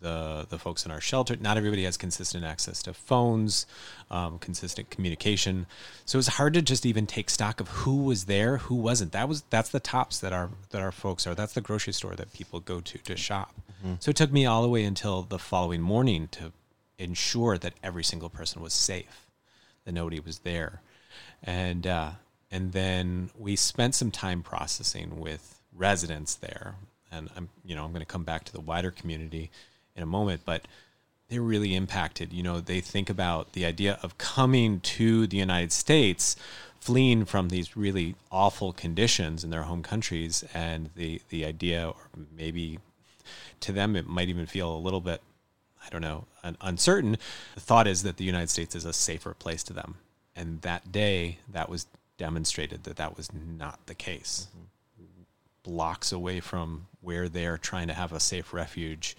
the 0.00 0.46
the 0.48 0.58
folks 0.58 0.84
in 0.84 0.92
our 0.92 1.00
shelter. 1.00 1.36
Not 1.36 1.56
everybody 1.56 1.84
has 1.84 1.96
consistent 1.96 2.44
access 2.44 2.82
to 2.84 2.94
phones, 2.94 3.66
um, 4.10 4.38
consistent 4.38 4.90
communication. 4.90 5.66
So 6.04 6.18
it's 6.18 6.28
hard 6.28 6.54
to 6.54 6.62
just 6.62 6.86
even 6.86 7.06
take 7.06 7.30
stock 7.30 7.60
of 7.60 7.68
who 7.68 8.04
was 8.04 8.24
there, 8.24 8.58
who 8.58 8.74
wasn't. 8.76 9.12
That 9.12 9.28
was 9.28 9.42
that's 9.50 9.70
the 9.70 9.80
Tops 9.80 10.20
that 10.20 10.32
our 10.32 10.50
that 10.70 10.82
our 10.82 10.92
folks 10.92 11.26
are. 11.26 11.34
That's 11.34 11.54
the 11.54 11.60
grocery 11.60 11.92
store 11.92 12.14
that 12.14 12.32
people 12.32 12.60
go 12.60 12.80
to 12.80 12.98
to 12.98 13.16
shop. 13.16 13.54
So 14.00 14.10
it 14.10 14.16
took 14.16 14.32
me 14.32 14.44
all 14.44 14.62
the 14.62 14.68
way 14.68 14.84
until 14.84 15.22
the 15.22 15.38
following 15.38 15.80
morning 15.80 16.28
to 16.32 16.52
ensure 16.98 17.56
that 17.58 17.74
every 17.82 18.02
single 18.02 18.28
person 18.28 18.60
was 18.60 18.72
safe, 18.74 19.26
that 19.84 19.92
nobody 19.92 20.18
was 20.18 20.40
there, 20.40 20.80
and 21.44 21.86
uh, 21.86 22.10
and 22.50 22.72
then 22.72 23.30
we 23.36 23.56
spent 23.56 23.94
some 23.94 24.10
time 24.10 24.42
processing 24.42 25.20
with 25.20 25.60
residents 25.74 26.34
there. 26.34 26.74
And 27.10 27.30
I'm 27.36 27.48
you 27.64 27.74
know 27.74 27.84
I'm 27.84 27.90
going 27.92 28.00
to 28.00 28.06
come 28.06 28.24
back 28.24 28.44
to 28.44 28.52
the 28.52 28.60
wider 28.60 28.90
community 28.90 29.50
in 29.96 30.02
a 30.02 30.06
moment, 30.06 30.42
but 30.44 30.66
they're 31.28 31.42
really 31.42 31.74
impacted. 31.74 32.32
You 32.32 32.42
know, 32.42 32.60
they 32.60 32.80
think 32.80 33.10
about 33.10 33.52
the 33.52 33.64
idea 33.64 33.98
of 34.02 34.18
coming 34.18 34.80
to 34.80 35.26
the 35.26 35.36
United 35.36 35.72
States, 35.72 36.36
fleeing 36.80 37.24
from 37.24 37.48
these 37.48 37.76
really 37.76 38.14
awful 38.32 38.72
conditions 38.72 39.44
in 39.44 39.50
their 39.50 39.64
home 39.64 39.82
countries, 39.82 40.44
and 40.54 40.90
the 40.96 41.20
the 41.28 41.44
idea, 41.44 41.88
or 41.88 42.08
maybe 42.36 42.78
to 43.60 43.72
them, 43.72 43.96
it 43.96 44.06
might 44.06 44.28
even 44.28 44.46
feel 44.46 44.74
a 44.74 44.78
little 44.78 45.00
bit, 45.00 45.20
I 45.84 45.90
don't 45.90 46.00
know, 46.00 46.24
un- 46.42 46.56
uncertain. 46.60 47.18
The 47.54 47.60
thought 47.60 47.86
is 47.86 48.02
that 48.04 48.16
the 48.16 48.24
United 48.24 48.48
States 48.48 48.74
is 48.74 48.84
a 48.84 48.92
safer 48.92 49.34
place 49.34 49.62
to 49.64 49.72
them, 49.72 49.96
and 50.34 50.62
that 50.62 50.90
day, 50.92 51.38
that 51.52 51.68
was 51.68 51.86
demonstrated 52.18 52.84
that 52.84 52.96
that 52.96 53.16
was 53.16 53.30
not 53.32 53.86
the 53.86 53.94
case. 53.94 54.48
Blocks 55.62 56.12
away 56.12 56.40
from 56.40 56.86
where 57.00 57.28
they 57.28 57.46
are 57.46 57.56
trying 57.58 57.88
to 57.88 57.94
have 57.94 58.12
a 58.12 58.20
safe 58.20 58.52
refuge, 58.52 59.16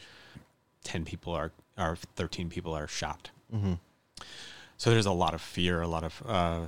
ten 0.83 1.05
people 1.05 1.33
are, 1.33 1.51
or 1.77 1.95
thirteen 2.15 2.49
people 2.49 2.73
are 2.73 2.87
shot. 2.87 3.31
So 4.77 4.91
there's 4.91 5.05
a 5.05 5.11
lot 5.11 5.33
of 5.33 5.41
fear, 5.41 5.81
a 5.81 5.87
lot 5.87 6.03
of 6.03 6.23
uh, 6.27 6.61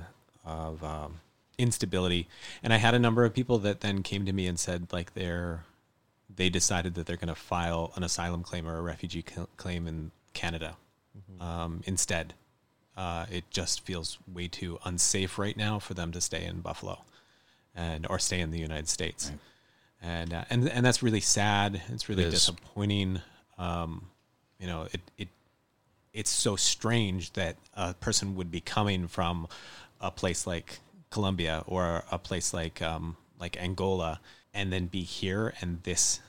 of 0.44 0.82
um, 0.84 1.20
instability, 1.58 2.28
and 2.62 2.72
I 2.72 2.76
had 2.76 2.94
a 2.94 2.98
number 2.98 3.24
of 3.24 3.32
people 3.34 3.58
that 3.60 3.80
then 3.80 4.02
came 4.02 4.26
to 4.26 4.32
me 4.32 4.46
and 4.46 4.58
said 4.58 4.92
like 4.92 5.14
they're 5.14 5.64
they 6.34 6.48
decided 6.48 6.94
that 6.94 7.06
they're 7.06 7.16
going 7.16 7.28
to 7.28 7.34
file 7.34 7.92
an 7.96 8.02
asylum 8.02 8.42
claim 8.42 8.66
or 8.66 8.78
a 8.78 8.82
refugee 8.82 9.24
cl- 9.28 9.48
claim 9.56 9.86
in 9.86 10.10
Canada 10.32 10.76
um, 11.40 11.82
instead. 11.84 12.34
Uh, 12.96 13.26
it 13.30 13.44
just 13.50 13.80
feels 13.80 14.18
way 14.32 14.48
too 14.48 14.78
unsafe 14.84 15.38
right 15.38 15.56
now 15.56 15.78
for 15.78 15.94
them 15.94 16.12
to 16.12 16.20
stay 16.20 16.44
in 16.44 16.60
Buffalo, 16.60 17.04
and 17.74 18.06
or 18.10 18.18
stay 18.18 18.40
in 18.40 18.50
the 18.50 18.58
United 18.58 18.88
States, 18.88 19.32
and 20.02 20.34
uh, 20.34 20.44
and 20.50 20.68
and 20.68 20.84
that's 20.84 21.02
really 21.02 21.20
sad. 21.20 21.80
It's 21.88 22.08
really 22.08 22.24
It 22.24 22.28
is. 22.28 22.34
disappointing. 22.34 23.20
Um, 23.58 24.06
you 24.58 24.66
know, 24.66 24.88
it 24.92 25.00
it 25.16 25.28
it's 26.12 26.30
so 26.30 26.56
strange 26.56 27.32
that 27.32 27.56
a 27.74 27.94
person 27.94 28.36
would 28.36 28.50
be 28.50 28.60
coming 28.60 29.08
from 29.08 29.48
a 30.00 30.10
place 30.10 30.46
like 30.46 30.80
Colombia 31.10 31.64
or 31.66 32.04
a 32.10 32.18
place 32.18 32.52
like 32.52 32.82
um, 32.82 33.16
like 33.40 33.56
Angola 33.56 34.20
and 34.52 34.70
then 34.70 34.86
be 34.86 35.02
here 35.02 35.54
and 35.62 35.82
this 35.84 36.20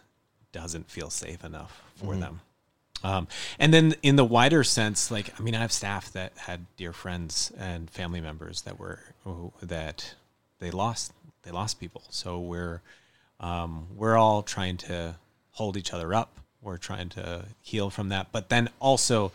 doesn't 0.53 0.89
feel 0.89 1.09
safe 1.09 1.43
enough 1.43 1.81
for 1.95 2.15
them. 2.15 2.39
Um, 3.03 3.27
and 3.59 3.73
then 3.73 3.95
in 4.01 4.15
the 4.15 4.23
wider 4.23 4.63
sense, 4.63 5.11
like 5.11 5.37
I 5.39 5.43
mean, 5.43 5.55
I 5.55 5.59
have 5.59 5.71
staff 5.71 6.11
that 6.13 6.33
had 6.37 6.65
dear 6.77 6.93
friends 6.93 7.51
and 7.57 7.89
family 7.89 8.21
members 8.21 8.61
that 8.61 8.79
were 8.79 8.99
that 9.61 10.15
they 10.59 10.71
lost 10.71 11.11
they 11.43 11.51
lost 11.51 11.79
people. 11.79 12.03
So 12.09 12.39
we're 12.39 12.81
um, 13.39 13.87
we're 13.95 14.17
all 14.17 14.41
trying 14.41 14.77
to 14.77 15.15
hold 15.51 15.75
each 15.77 15.93
other 15.93 16.13
up. 16.13 16.39
We're 16.61 16.77
trying 16.77 17.09
to 17.09 17.45
heal 17.61 17.89
from 17.89 18.09
that, 18.09 18.27
but 18.31 18.47
then 18.47 18.69
also 18.79 19.33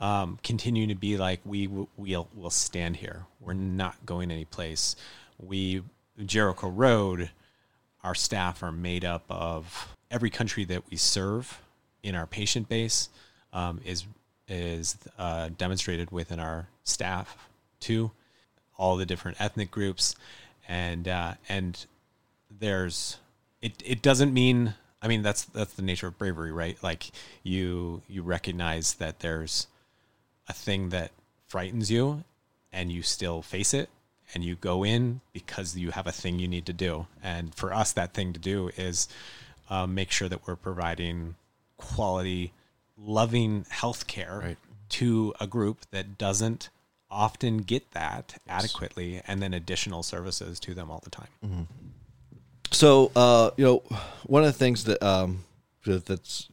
um, 0.00 0.38
continue 0.42 0.86
to 0.86 0.94
be 0.94 1.16
like 1.16 1.40
we 1.44 1.66
w- 1.66 1.88
we'll 1.96 2.28
we'll 2.34 2.50
stand 2.50 2.96
here. 2.96 3.24
We're 3.40 3.54
not 3.54 4.04
going 4.04 4.30
anyplace. 4.30 4.96
We 5.38 5.82
Jericho 6.24 6.68
Road, 6.68 7.30
our 8.04 8.14
staff 8.14 8.62
are 8.62 8.72
made 8.72 9.04
up 9.04 9.24
of 9.30 9.94
every 10.10 10.30
country 10.30 10.64
that 10.64 10.82
we 10.90 10.96
serve 10.98 11.60
in 12.02 12.14
our 12.14 12.26
patient 12.26 12.68
base 12.68 13.08
um, 13.52 13.80
is 13.84 14.04
is 14.48 14.96
uh, 15.18 15.50
demonstrated 15.56 16.10
within 16.10 16.40
our 16.40 16.68
staff 16.84 17.48
too, 17.80 18.10
all 18.76 18.96
the 18.96 19.06
different 19.06 19.40
ethnic 19.40 19.70
groups, 19.70 20.14
and 20.66 21.06
uh, 21.08 21.34
and 21.48 21.86
there's 22.50 23.18
it 23.60 23.82
it 23.84 24.02
doesn't 24.02 24.32
mean 24.32 24.74
I 25.02 25.08
mean 25.08 25.22
that's 25.22 25.44
that's 25.44 25.74
the 25.74 25.82
nature 25.82 26.08
of 26.08 26.18
bravery, 26.18 26.52
right? 26.52 26.76
Like 26.82 27.10
you 27.42 28.02
you 28.08 28.22
recognize 28.22 28.94
that 28.94 29.20
there's 29.20 29.66
a 30.48 30.52
thing 30.52 30.88
that 30.90 31.10
frightens 31.46 31.90
you 31.90 32.24
and 32.72 32.90
you 32.90 33.02
still 33.02 33.42
face 33.42 33.72
it 33.72 33.88
and 34.34 34.44
you 34.44 34.54
go 34.54 34.84
in 34.84 35.20
because 35.32 35.76
you 35.76 35.90
have 35.90 36.06
a 36.06 36.12
thing 36.12 36.38
you 36.38 36.48
need 36.48 36.66
to 36.66 36.72
do. 36.72 37.06
And 37.22 37.54
for 37.54 37.72
us 37.72 37.92
that 37.92 38.12
thing 38.12 38.32
to 38.32 38.40
do 38.40 38.70
is 38.76 39.08
uh, 39.70 39.86
make 39.86 40.10
sure 40.10 40.28
that 40.28 40.46
we're 40.46 40.56
providing 40.56 41.36
quality 41.78 42.52
loving 42.96 43.64
healthcare 43.72 44.42
Right. 44.42 44.58
to 44.90 45.32
a 45.40 45.46
group 45.46 45.86
that 45.90 46.18
doesn't 46.18 46.68
often 47.10 47.58
get 47.58 47.92
that 47.92 48.34
adequately 48.46 49.22
and 49.26 49.40
then 49.42 49.54
additional 49.54 50.02
services 50.02 50.60
to 50.60 50.74
them 50.74 50.90
all 50.90 51.00
the 51.02 51.10
time. 51.10 51.68
So, 52.70 53.10
uh, 53.16 53.50
you 53.56 53.64
know, 53.64 53.82
one 54.26 54.42
of 54.42 54.48
the 54.48 54.58
things 54.58 54.84
that 54.84 55.02
um, 55.02 55.44
that- 55.84 56.04
that's 56.04 56.48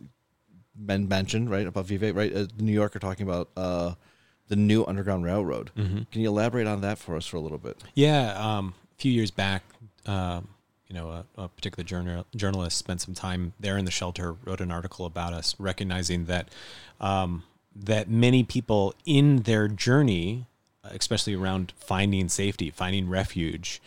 been 0.77 1.07
mentioned, 1.09 1.49
right, 1.49 1.67
about 1.67 1.85
Vive, 1.87 2.15
right, 2.15 2.33
uh, 2.33 2.47
New 2.57 2.71
York 2.71 2.95
are 2.95 2.99
talking 2.99 3.27
about 3.27 3.49
uh, 3.57 3.95
the 4.47 4.55
new 4.55 4.85
Underground 4.85 5.25
Railroad. 5.25 5.71
Can 5.75 6.05
you 6.21 6.29
elaborate 6.29 6.67
on 6.67 6.81
that 6.81 6.97
for 6.99 7.15
us 7.17 7.25
for 7.25 7.35
a 7.37 7.41
little 7.41 7.57
bit? 7.57 7.83
Yeah, 7.95 8.31
um, 8.39 8.75
a 8.93 8.95
few 9.01 9.11
years 9.11 9.31
back, 9.31 9.63
um, 10.05 10.47
you 10.87 10.95
know, 10.95 11.09
a, 11.09 11.25
a 11.37 11.47
particular 11.47 11.83
journal, 11.83 12.25
journalist 12.35 12.77
spent 12.77 13.01
some 13.01 13.13
time 13.13 13.53
there 13.59 13.77
in 13.77 13.85
the 13.85 13.91
shelter, 13.91 14.35
wrote 14.45 14.61
an 14.61 14.71
article 14.71 15.05
about 15.05 15.33
us, 15.33 15.55
recognizing 15.57 16.25
that 16.25 16.49
um, 16.99 17.43
that 17.75 18.09
many 18.09 18.43
people 18.43 18.93
in 19.05 19.37
their 19.43 19.67
journey, 19.67 20.45
especially 20.83 21.35
around 21.35 21.73
finding 21.77 22.29
safety, 22.29 22.69
finding 22.69 23.09
refuge, 23.09 23.81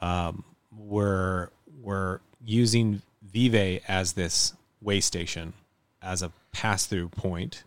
um, 0.00 0.44
were 0.76 1.50
were 1.80 2.20
using 2.44 3.02
Vive 3.22 3.82
as 3.86 4.14
this 4.14 4.54
way 4.80 5.00
station, 5.00 5.52
as 6.02 6.22
a 6.22 6.32
pass 6.52 6.86
through 6.86 7.08
point, 7.08 7.64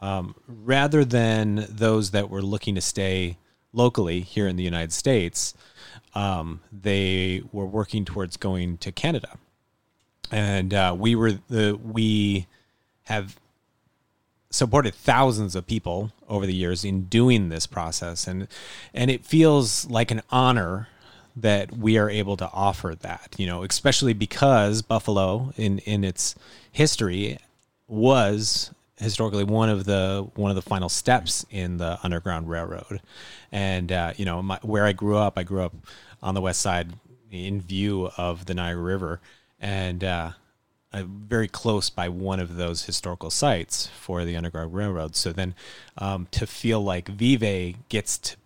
um, 0.00 0.34
rather 0.48 1.04
than 1.04 1.66
those 1.68 2.12
that 2.12 2.30
were 2.30 2.42
looking 2.42 2.74
to 2.76 2.80
stay 2.80 3.36
locally 3.76 4.20
here 4.20 4.48
in 4.48 4.56
the 4.56 4.64
United 4.64 4.92
States. 4.92 5.54
Um, 6.14 6.60
they 6.72 7.42
were 7.52 7.66
working 7.66 8.04
towards 8.04 8.36
going 8.36 8.78
to 8.78 8.90
Canada, 8.90 9.38
and 10.30 10.74
uh, 10.74 10.96
we 10.98 11.14
were 11.14 11.32
the 11.48 11.78
we 11.82 12.46
have 13.04 13.36
supported 14.50 14.94
thousands 14.94 15.54
of 15.54 15.66
people 15.66 16.12
over 16.28 16.46
the 16.46 16.54
years 16.54 16.84
in 16.84 17.02
doing 17.04 17.48
this 17.48 17.66
process 17.66 18.26
and 18.26 18.48
and 18.94 19.10
it 19.10 19.24
feels 19.24 19.88
like 19.90 20.10
an 20.10 20.22
honor 20.30 20.88
that 21.34 21.76
we 21.76 21.98
are 21.98 22.08
able 22.08 22.36
to 22.36 22.48
offer 22.52 22.94
that 22.94 23.34
you 23.36 23.46
know 23.46 23.64
especially 23.64 24.14
because 24.14 24.82
buffalo 24.82 25.52
in 25.56 25.78
in 25.80 26.04
its 26.04 26.34
history 26.72 27.38
was 27.88 28.70
historically 28.98 29.44
one 29.44 29.68
of 29.68 29.84
the 29.84 30.26
one 30.34 30.50
of 30.50 30.54
the 30.54 30.62
final 30.62 30.88
steps 30.88 31.44
in 31.50 31.76
the 31.76 31.98
underground 32.02 32.48
railroad 32.48 33.00
and 33.52 33.92
uh, 33.92 34.12
you 34.16 34.24
know 34.24 34.42
my, 34.42 34.58
where 34.62 34.84
i 34.84 34.92
grew 34.92 35.16
up 35.16 35.36
i 35.36 35.42
grew 35.42 35.62
up 35.62 35.74
on 36.22 36.34
the 36.34 36.40
west 36.40 36.60
side 36.60 36.92
in 37.30 37.60
view 37.60 38.10
of 38.16 38.46
the 38.46 38.54
niagara 38.54 38.82
river 38.82 39.20
and 39.60 40.02
uh, 40.04 40.30
very 41.02 41.48
close 41.48 41.90
by 41.90 42.08
one 42.08 42.40
of 42.40 42.56
those 42.56 42.84
historical 42.86 43.30
sites 43.30 43.88
for 43.88 44.24
the 44.24 44.36
Underground 44.36 44.74
Railroad. 44.74 45.16
So 45.16 45.32
then 45.32 45.54
um, 45.98 46.28
to 46.30 46.46
feel 46.46 46.82
like 46.82 47.08
Vive 47.08 47.74
gets 47.88 48.18
to 48.18 48.36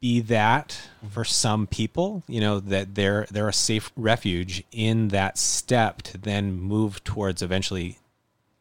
be 0.00 0.20
that 0.20 0.88
for 1.10 1.24
some 1.24 1.66
people, 1.66 2.22
you 2.28 2.40
know, 2.40 2.60
that 2.60 2.94
they're 2.94 3.26
they're 3.30 3.48
a 3.48 3.54
safe 3.54 3.90
refuge 3.96 4.62
in 4.70 5.08
that 5.08 5.38
step 5.38 6.02
to 6.02 6.18
then 6.18 6.60
move 6.60 7.02
towards 7.04 7.40
eventually 7.40 7.98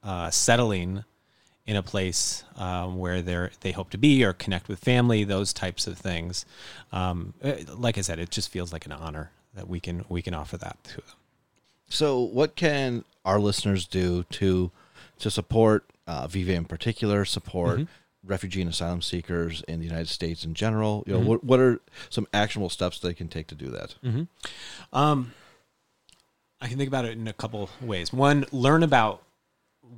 uh, 0.03 0.29
settling 0.29 1.03
in 1.65 1.75
a 1.77 1.83
place 1.83 2.43
um, 2.57 2.97
where 2.97 3.21
they're 3.21 3.51
they 3.61 3.71
hope 3.71 3.89
to 3.91 3.97
be 3.97 4.23
or 4.23 4.33
connect 4.33 4.67
with 4.67 4.79
family, 4.79 5.23
those 5.23 5.53
types 5.53 5.87
of 5.87 5.97
things. 5.97 6.45
Um, 6.91 7.33
uh, 7.43 7.53
like 7.75 7.97
I 7.97 8.01
said, 8.01 8.19
it 8.19 8.29
just 8.31 8.49
feels 8.49 8.73
like 8.73 8.85
an 8.85 8.91
honor 8.91 9.31
that 9.55 9.67
we 9.67 9.79
can 9.79 10.03
we 10.09 10.21
can 10.21 10.33
offer 10.33 10.57
that 10.57 10.83
to 10.83 10.97
them. 10.97 11.15
So, 11.89 12.19
what 12.19 12.55
can 12.55 13.05
our 13.23 13.39
listeners 13.39 13.85
do 13.85 14.23
to 14.31 14.71
to 15.19 15.31
support 15.31 15.85
uh, 16.07 16.27
Vive 16.27 16.49
in 16.49 16.65
particular, 16.65 17.23
support 17.23 17.79
refugee 18.25 18.61
and 18.61 18.69
asylum 18.69 19.01
seekers 19.01 19.61
in 19.67 19.79
the 19.79 19.85
United 19.85 20.09
States 20.09 20.43
in 20.43 20.53
general? 20.53 21.03
You 21.07 21.13
know, 21.13 21.19
what 21.19 21.43
what 21.43 21.59
are 21.59 21.79
some 22.09 22.27
actionable 22.33 22.69
steps 22.69 22.99
they 22.99 23.13
can 23.13 23.29
take 23.29 23.47
to 23.47 23.55
do 23.55 23.69
that? 23.69 23.95
Um, 24.91 25.33
I 26.59 26.67
can 26.67 26.77
think 26.77 26.87
about 26.87 27.05
it 27.05 27.11
in 27.11 27.27
a 27.27 27.33
couple 27.33 27.69
ways. 27.81 28.11
One, 28.11 28.45
learn 28.51 28.83
about 28.83 29.21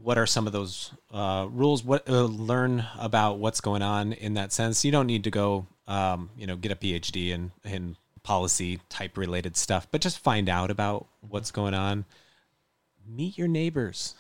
what 0.01 0.17
are 0.17 0.25
some 0.25 0.47
of 0.47 0.53
those 0.53 0.91
uh, 1.11 1.47
rules? 1.49 1.83
What 1.83 2.07
uh, 2.09 2.25
learn 2.25 2.85
about 2.99 3.39
what's 3.39 3.61
going 3.61 3.81
on 3.81 4.13
in 4.13 4.35
that 4.35 4.51
sense. 4.51 4.85
You 4.85 4.91
don't 4.91 5.07
need 5.07 5.23
to 5.25 5.31
go, 5.31 5.67
um, 5.87 6.29
you 6.37 6.47
know, 6.47 6.55
get 6.55 6.71
a 6.71 6.75
PhD 6.75 7.29
in 7.29 7.51
in 7.63 7.97
policy 8.23 8.79
type 8.89 9.17
related 9.17 9.55
stuff, 9.55 9.87
but 9.91 10.01
just 10.01 10.19
find 10.19 10.49
out 10.49 10.71
about 10.71 11.07
what's 11.21 11.51
going 11.51 11.73
on. 11.73 12.05
Meet 13.07 13.37
your 13.37 13.47
neighbors. 13.47 14.15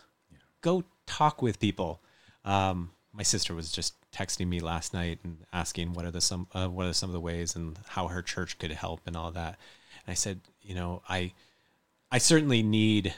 Go 0.61 0.83
talk 1.07 1.41
with 1.41 1.59
people. 1.59 2.01
Um, 2.43 2.91
my 3.11 3.23
sister 3.23 3.55
was 3.55 3.71
just 3.71 3.95
texting 4.11 4.47
me 4.47 4.59
last 4.59 4.93
night 4.93 5.19
and 5.23 5.37
asking 5.51 5.93
what 5.93 6.05
are 6.05 6.11
the 6.11 6.21
some 6.21 6.47
uh, 6.53 6.67
what 6.67 6.85
are 6.85 6.93
some 6.93 7.09
of 7.09 7.13
the 7.13 7.19
ways 7.19 7.55
and 7.55 7.77
how 7.87 8.07
her 8.07 8.21
church 8.21 8.59
could 8.59 8.71
help 8.71 9.01
and 9.05 9.15
all 9.15 9.31
that. 9.31 9.57
And 10.05 10.11
I 10.11 10.13
said, 10.13 10.41
you 10.61 10.75
know, 10.75 11.01
I 11.09 11.33
I 12.11 12.19
certainly 12.19 12.61
need 12.61 13.13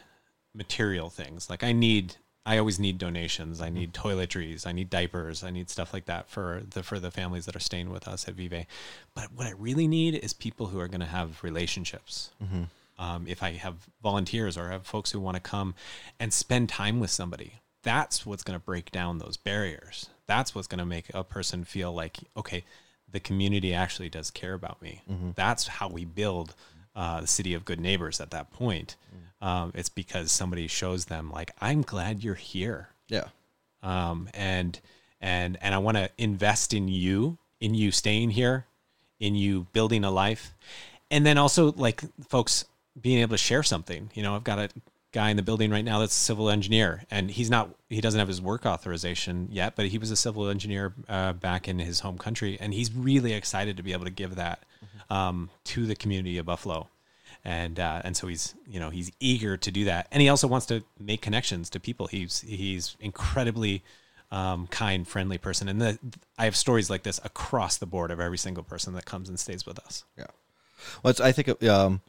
material 0.53 1.09
things. 1.09 1.49
Like 1.49 1.63
I 1.63 1.71
need 1.71 2.15
I 2.47 2.57
always 2.59 2.79
need 2.79 2.97
donations. 2.97 3.61
I 3.61 3.69
need 3.69 3.93
toiletries. 3.93 4.65
I 4.65 4.71
need 4.71 4.89
diapers. 4.89 5.43
I 5.43 5.51
need 5.51 5.69
stuff 5.69 5.93
like 5.93 6.05
that 6.05 6.29
for 6.29 6.63
the 6.69 6.81
for 6.81 6.97
the 6.97 7.11
families 7.11 7.45
that 7.45 7.57
are 7.57 7.59
staying 7.59 7.89
with 7.89 8.07
us 8.07 8.25
at 8.25 8.35
Vive. 8.35 8.65
But 9.13 9.33
what 9.35 9.47
I 9.47 9.51
really 9.51 9.85
need 9.85 10.15
is 10.15 10.31
people 10.31 10.67
who 10.67 10.79
are 10.79 10.87
going 10.87 11.01
to 11.01 11.05
have 11.05 11.43
relationships. 11.43 12.31
Mm-hmm. 12.41 12.63
Um, 12.99 13.25
if 13.27 13.43
I 13.43 13.51
have 13.51 13.75
volunteers 14.01 14.57
or 14.57 14.69
have 14.69 14.87
folks 14.87 15.11
who 15.11 15.19
want 15.19 15.35
to 15.35 15.41
come 15.41 15.75
and 16.21 16.33
spend 16.33 16.69
time 16.69 17.01
with 17.01 17.11
somebody, 17.11 17.55
that's 17.83 18.25
what's 18.25 18.43
going 18.43 18.57
to 18.57 18.65
break 18.65 18.91
down 18.91 19.17
those 19.17 19.35
barriers. 19.35 20.09
That's 20.25 20.55
what's 20.55 20.67
going 20.67 20.79
to 20.79 20.85
make 20.85 21.11
a 21.13 21.25
person 21.25 21.65
feel 21.65 21.93
like, 21.93 22.17
okay, 22.37 22.63
the 23.11 23.19
community 23.19 23.73
actually 23.73 24.09
does 24.09 24.31
care 24.31 24.53
about 24.53 24.81
me. 24.81 25.01
Mm-hmm. 25.11 25.31
That's 25.35 25.67
how 25.67 25.89
we 25.89 26.05
build 26.05 26.55
uh, 26.95 27.21
the 27.21 27.27
city 27.27 27.53
of 27.53 27.65
good 27.65 27.81
neighbors 27.81 28.21
at 28.21 28.31
that 28.31 28.51
point. 28.51 28.95
Um, 29.41 29.71
it's 29.75 29.89
because 29.89 30.31
somebody 30.31 30.67
shows 30.67 31.05
them 31.05 31.29
like, 31.31 31.51
I'm 31.61 31.81
glad 31.81 32.23
you're 32.23 32.35
here. 32.35 32.89
Yeah. 33.07 33.25
Um, 33.83 34.29
and, 34.33 34.79
and, 35.21 35.57
and 35.61 35.75
I 35.75 35.77
want 35.77 35.97
to 35.97 36.09
invest 36.17 36.73
in 36.73 36.87
you, 36.87 37.37
in 37.59 37.75
you 37.75 37.91
staying 37.91 38.31
here, 38.31 38.65
in 39.19 39.35
you 39.35 39.67
building 39.73 40.03
a 40.03 40.11
life. 40.11 40.53
And 41.11 41.25
then 41.25 41.37
also 41.37 41.71
like 41.73 42.01
folks 42.27 42.65
being 42.99 43.19
able 43.19 43.31
to 43.31 43.37
share 43.37 43.63
something, 43.63 44.09
you 44.13 44.23
know, 44.23 44.35
I've 44.35 44.43
got 44.43 44.59
a 44.59 44.69
guy 45.11 45.29
in 45.29 45.37
the 45.37 45.43
building 45.43 45.71
right 45.71 45.85
now 45.85 45.99
that's 45.99 46.15
a 46.15 46.19
civil 46.19 46.49
engineer 46.49 47.03
and 47.09 47.31
he's 47.31 47.49
not 47.49 47.69
he 47.89 48.01
doesn't 48.01 48.19
have 48.19 48.27
his 48.27 48.41
work 48.41 48.65
authorization 48.65 49.47
yet 49.51 49.73
but 49.75 49.87
he 49.87 49.97
was 49.97 50.11
a 50.11 50.15
civil 50.15 50.49
engineer 50.49 50.93
uh, 51.07 51.31
back 51.33 51.67
in 51.67 51.79
his 51.79 52.01
home 52.01 52.17
country 52.17 52.57
and 52.59 52.73
he's 52.73 52.93
really 52.93 53.33
excited 53.33 53.77
to 53.77 53.83
be 53.83 53.93
able 53.93 54.03
to 54.03 54.11
give 54.11 54.35
that 54.35 54.63
um, 55.09 55.49
to 55.63 55.85
the 55.85 55.95
community 55.95 56.37
of 56.37 56.45
buffalo 56.45 56.87
and 57.47 57.79
uh, 57.79 58.01
and 58.03 58.15
so 58.17 58.27
he's 58.27 58.53
you 58.67 58.79
know 58.79 58.89
he's 58.91 59.09
eager 59.21 59.55
to 59.57 59.71
do 59.71 59.85
that 59.85 60.07
and 60.11 60.21
he 60.21 60.27
also 60.29 60.47
wants 60.47 60.65
to 60.67 60.83
make 60.99 61.21
connections 61.21 61.69
to 61.69 61.79
people 61.79 62.05
he's 62.07 62.41
he's 62.41 62.95
incredibly 62.99 63.81
um, 64.31 64.67
kind 64.67 65.07
friendly 65.07 65.37
person 65.37 65.69
and 65.69 65.81
the, 65.81 65.97
i 66.37 66.43
have 66.43 66.55
stories 66.55 66.89
like 66.89 67.03
this 67.03 67.19
across 67.23 67.77
the 67.77 67.85
board 67.85 68.11
of 68.11 68.19
every 68.19 68.37
single 68.37 68.63
person 68.63 68.93
that 68.93 69.05
comes 69.05 69.29
and 69.29 69.39
stays 69.39 69.65
with 69.65 69.79
us 69.79 70.03
Yeah. 70.17 70.25
Well, 71.01 71.09
it's, 71.11 71.19
I 71.21 71.31
think, 71.31 71.63
um, 71.63 72.01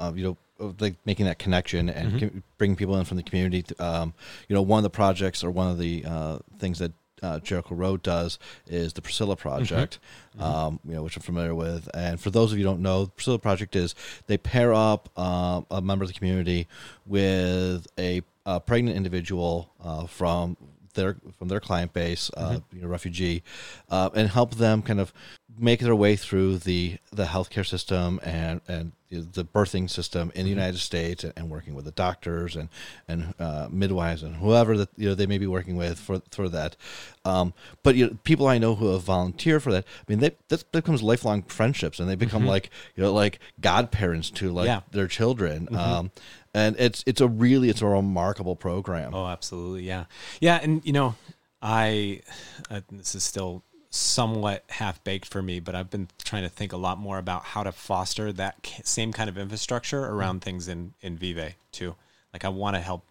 uh, 0.00 0.12
you 0.16 0.24
know, 0.58 0.74
like 0.80 0.96
making 1.04 1.26
that 1.26 1.38
connection 1.38 1.88
and 1.88 2.18
com- 2.20 2.42
bringing 2.58 2.76
people 2.76 2.96
in 2.96 3.04
from 3.04 3.18
the 3.18 3.22
community. 3.22 3.62
to- 3.62 3.84
Um, 3.84 4.14
you 4.48 4.54
know, 4.56 4.62
one 4.62 4.78
of 4.78 4.82
the 4.82 4.90
projects 5.02 5.44
or 5.44 5.50
one 5.50 5.70
of 5.70 5.78
the 5.78 6.04
uh, 6.06 6.38
things 6.58 6.78
that 6.80 6.92
uh, 7.22 7.38
Jericho 7.40 7.74
Road 7.74 8.02
does 8.02 8.38
is 8.66 8.92
the 8.92 9.02
Priscilla 9.02 9.36
Project, 9.36 9.98
Um, 10.38 10.80
you 10.84 10.94
know, 10.94 11.02
which 11.02 11.16
I'm 11.16 11.22
familiar 11.22 11.54
with. 11.54 11.88
And 11.94 12.20
for 12.20 12.30
those 12.30 12.52
of 12.52 12.58
you 12.58 12.64
who 12.64 12.70
don't 12.70 12.82
know, 12.82 13.04
the 13.06 13.10
Priscilla 13.10 13.38
Project 13.38 13.76
is 13.76 13.94
they 14.26 14.38
pair 14.38 14.72
up 14.72 15.16
um, 15.18 15.66
a 15.70 15.80
member 15.82 16.04
of 16.04 16.08
the 16.08 16.14
community 16.18 16.66
with 17.06 17.86
a, 17.98 18.22
a 18.46 18.60
pregnant 18.60 18.96
individual 18.96 19.70
uh, 19.82 20.06
from 20.06 20.56
their 20.94 21.16
from 21.38 21.48
their 21.48 21.60
client 21.60 21.92
base, 21.92 22.30
uh, 22.36 22.58
you 22.72 22.82
know, 22.82 22.88
refugee, 22.88 23.42
uh, 23.90 24.10
and 24.14 24.28
help 24.28 24.56
them 24.56 24.82
kind 24.82 25.00
of 25.00 25.12
make 25.60 25.80
their 25.80 25.94
way 25.94 26.16
through 26.16 26.58
the 26.58 26.98
the 27.12 27.24
healthcare 27.26 27.66
system 27.66 28.18
and 28.24 28.60
and 28.66 28.92
the 29.10 29.44
birthing 29.44 29.90
system 29.90 30.30
in 30.36 30.44
the 30.44 30.50
United 30.50 30.78
States, 30.78 31.24
and, 31.24 31.32
and 31.36 31.50
working 31.50 31.74
with 31.74 31.84
the 31.84 31.90
doctors 31.90 32.54
and 32.56 32.68
and 33.08 33.34
uh, 33.40 33.66
midwives 33.70 34.22
and 34.22 34.36
whoever 34.36 34.76
that 34.78 34.88
you 34.96 35.08
know 35.08 35.14
they 35.16 35.26
may 35.26 35.38
be 35.38 35.46
working 35.46 35.76
with 35.76 35.98
for 35.98 36.22
for 36.30 36.48
that. 36.48 36.76
Um, 37.24 37.52
but 37.82 37.96
you 37.96 38.06
know, 38.06 38.16
people 38.24 38.46
I 38.46 38.58
know 38.58 38.74
who 38.76 38.92
have 38.92 39.02
volunteered 39.02 39.62
for 39.62 39.72
that, 39.72 39.84
I 39.98 40.04
mean, 40.08 40.20
they, 40.20 40.30
that 40.48 40.70
becomes 40.72 41.02
lifelong 41.02 41.42
friendships, 41.42 41.98
and 42.00 42.08
they 42.08 42.14
become 42.14 42.46
like 42.46 42.70
you 42.94 43.02
know 43.02 43.12
like 43.12 43.38
godparents 43.60 44.30
to 44.30 44.50
like 44.52 44.66
Yeah. 44.66 44.80
their 44.92 45.08
children. 45.08 45.68
Um, 45.76 46.10
and 46.54 46.76
it's 46.78 47.02
it's 47.06 47.20
a 47.20 47.28
really 47.28 47.68
it's 47.68 47.82
a 47.82 47.86
remarkable 47.86 48.56
program. 48.56 49.14
Oh, 49.14 49.26
absolutely. 49.26 49.82
Yeah. 49.84 50.04
Yeah. 50.40 50.60
And, 50.62 50.84
you 50.84 50.92
know, 50.92 51.14
I, 51.62 52.22
uh, 52.70 52.80
this 52.90 53.14
is 53.14 53.22
still 53.22 53.62
somewhat 53.90 54.64
half 54.68 55.02
baked 55.02 55.26
for 55.26 55.42
me, 55.42 55.58
but 55.60 55.74
I've 55.74 55.90
been 55.90 56.08
trying 56.24 56.44
to 56.44 56.48
think 56.48 56.72
a 56.72 56.76
lot 56.76 56.98
more 56.98 57.18
about 57.18 57.42
how 57.44 57.64
to 57.64 57.72
foster 57.72 58.32
that 58.32 58.66
same 58.84 59.12
kind 59.12 59.28
of 59.28 59.36
infrastructure 59.36 60.04
around 60.04 60.40
things 60.42 60.68
in, 60.68 60.94
in 61.00 61.18
Vive 61.18 61.54
too. 61.72 61.96
Like 62.32 62.44
I 62.44 62.48
want 62.48 62.76
to 62.76 62.80
help 62.80 63.04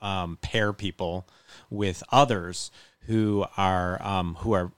um, 0.00 0.38
pair 0.40 0.72
people 0.72 1.26
with 1.70 2.02
others 2.10 2.70
who 3.06 3.44
are, 3.56 4.00
um, 4.00 4.36
who 4.40 4.52
are 4.52 4.70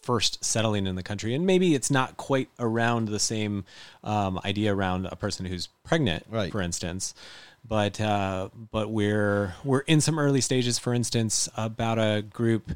first 0.00 0.42
settling 0.42 0.86
in 0.86 0.94
the 0.96 1.02
country 1.02 1.34
and 1.34 1.46
maybe 1.46 1.74
it's 1.74 1.90
not 1.90 2.16
quite 2.16 2.48
around 2.58 3.08
the 3.08 3.18
same 3.18 3.64
um, 4.02 4.40
idea 4.46 4.74
around 4.74 5.04
a 5.04 5.14
person 5.14 5.44
who's 5.44 5.68
pregnant 5.84 6.24
Right. 6.30 6.50
for 6.50 6.62
instance 6.62 7.12
but 7.68 8.00
uh, 8.00 8.48
but 8.72 8.90
we're 8.90 9.54
we're 9.62 9.80
in 9.80 10.00
some 10.00 10.18
early 10.18 10.40
stages 10.40 10.78
for 10.78 10.94
instance 10.94 11.50
about 11.54 11.98
a 11.98 12.22
group 12.22 12.72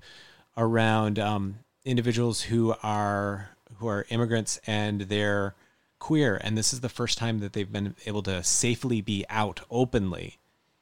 around 0.59 1.19
um, 1.19 1.61
individuals 1.85 2.43
who 2.43 2.75
are 2.83 3.51
who 3.79 3.89
are 3.89 4.07
immigrants 4.11 4.61
and 4.67 5.03
they're 5.03 5.55
queer 5.99 6.41
and 6.43 6.57
this 6.57 6.73
is 6.73 6.81
the 6.81 6.89
first 6.89 7.19
time 7.19 7.39
that 7.41 7.53
they've 7.55 7.73
been 7.73 7.95
able 8.07 8.23
to 8.23 8.43
safely 8.43 9.01
be 9.01 9.25
out 9.29 9.61
openly 9.71 10.39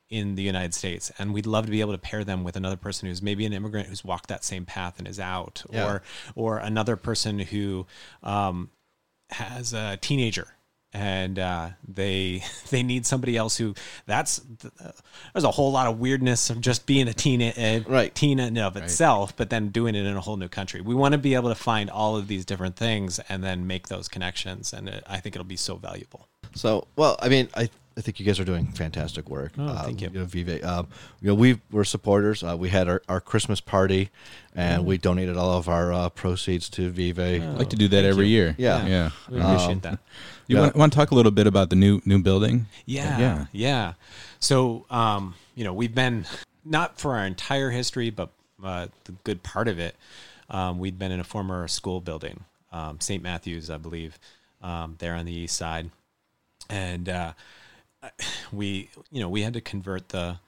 in 0.09 0.35
the 0.35 0.43
United 0.43 0.75
States, 0.75 1.11
and 1.19 1.33
we'd 1.33 1.47
love 1.47 1.65
to 1.65 1.71
be 1.71 1.81
able 1.81 1.93
to 1.93 1.99
pair 1.99 2.23
them 2.23 2.45
with 2.45 2.55
another 2.55 2.77
person 2.77 3.09
who's 3.09 3.23
maybe 3.23 3.47
an 3.47 3.55
immigrant 3.55 3.89
who's 3.89 4.05
walked 4.05 4.29
that 4.29 4.45
same 4.45 4.67
path 4.67 4.99
and 4.99 5.09
is 5.09 5.19
out, 5.19 5.65
Yeah. 5.73 5.87
or 5.87 6.03
or 6.35 6.59
another 6.59 6.97
person 6.97 7.39
who 7.39 7.87
um, 8.23 8.69
has 9.31 9.73
a 9.73 9.97
teenager 10.03 10.49
and 10.93 11.39
uh, 11.39 11.71
they 11.87 12.43
they 12.71 12.83
need 12.83 13.07
somebody 13.07 13.37
else 13.37 13.57
who 13.57 13.75
that's 14.07 14.41
there's 15.33 15.45
a 15.45 15.51
whole 15.51 15.73
lot 15.73 15.87
of 15.87 15.99
weirdness 15.99 16.51
of 16.51 16.61
just 16.61 16.87
being 16.87 17.09
a 17.09 17.15
teen 17.15 17.43
uh, 17.43 17.81
Right. 17.87 18.15
teen 18.15 18.39
in 18.39 18.59
of 18.59 18.77
itself, 18.77 19.35
but 19.37 19.51
then 19.51 19.69
doing 19.69 19.95
it 19.95 20.05
in 20.07 20.17
a 20.17 20.21
whole 20.21 20.37
new 20.37 20.49
country. 20.49 20.81
We 20.81 20.95
want 20.95 21.13
to 21.13 21.19
be 21.19 21.35
able 21.35 21.49
to 21.49 21.55
find 21.55 21.91
all 21.91 22.17
of 22.17 22.29
these 22.29 22.45
different 22.45 22.77
things 22.77 23.19
and 23.29 23.43
then 23.43 23.67
make 23.67 23.89
those 23.89 24.09
connections, 24.09 24.73
and 24.73 24.89
it, 24.89 25.03
I 25.07 25.19
think 25.21 25.35
it'll 25.37 25.45
be 25.45 25.57
so 25.57 25.77
valuable. 25.77 26.29
So, 26.55 26.87
well, 26.97 27.17
I 27.21 27.29
mean, 27.29 27.49
I, 27.57 27.71
I 27.97 28.01
think 28.01 28.19
you 28.21 28.27
guys 28.27 28.41
are 28.41 28.45
doing 28.45 28.67
fantastic 28.67 29.29
work. 29.29 29.53
Oh, 29.59 29.75
thank 29.85 30.01
you. 30.01 30.09
know, 30.11 30.25
Vive, 30.25 30.63
um, 30.65 30.89
you 31.21 31.29
know, 31.29 31.35
we 31.35 31.61
were 31.71 31.85
supporters. 31.85 32.43
Uh, 32.43 32.57
we 32.59 32.69
had 32.71 32.89
our, 32.89 33.03
our 33.09 33.21
Christmas 33.21 33.61
party, 33.61 34.09
and 34.55 34.85
we 34.87 34.99
donated 34.99 35.37
all 35.37 35.53
of 35.59 35.69
our 35.69 35.93
uh, 35.93 36.09
proceeds 36.09 36.69
to 36.71 36.91
Vive. 36.91 37.19
I 37.19 37.39
like 37.59 37.71
to 37.71 37.77
do 37.77 37.89
that 37.89 38.05
every 38.05 38.29
year. 38.29 38.55
Yeah. 38.59 38.87
Yeah. 38.87 39.11
We 39.29 39.39
appreciate 39.41 39.73
Um, 39.73 39.81
that. 39.81 39.99
You 40.47 40.57
Yeah. 40.57 40.63
want, 40.63 40.77
want 40.77 40.93
to 40.93 40.97
talk 40.99 41.11
a 41.11 41.15
little 41.15 41.33
bit 41.33 41.47
about 41.47 41.71
the 41.71 41.77
new 41.77 42.01
new 42.05 42.21
building? 42.23 42.67
Yeah, 42.87 43.19
Yeah. 43.19 43.47
yeah, 43.53 43.93
So, 44.41 44.87
um, 44.91 45.35
you 45.55 45.65
know, 45.65 45.73
we've 45.73 45.95
been 45.95 46.25
not 46.65 46.99
for 46.99 47.17
our 47.17 47.27
entire 47.27 47.71
history, 47.71 48.11
but 48.11 48.31
uh, 48.65 48.87
the 49.05 49.13
good 49.25 49.43
part 49.43 49.69
of 49.69 49.79
it. 49.79 49.97
Um, 50.49 50.79
we'd 50.79 50.99
been 50.99 51.13
in 51.13 51.21
a 51.21 51.25
former 51.25 51.67
school 51.69 52.01
building, 52.01 52.45
um, 52.73 53.01
St. 53.01 53.23
Matthew's, 53.23 53.71
I 53.71 53.77
believe, 53.79 54.19
um, 54.63 54.97
there 54.99 55.15
on 55.15 55.25
the 55.27 55.33
east 55.33 55.57
side, 55.57 55.91
and 56.69 57.09
uh, 57.09 57.33
we, 58.53 58.91
you 59.11 59.21
know, 59.21 59.29
we 59.29 59.43
had 59.43 59.55
to 59.55 59.61
convert 59.61 60.11
the 60.11 60.39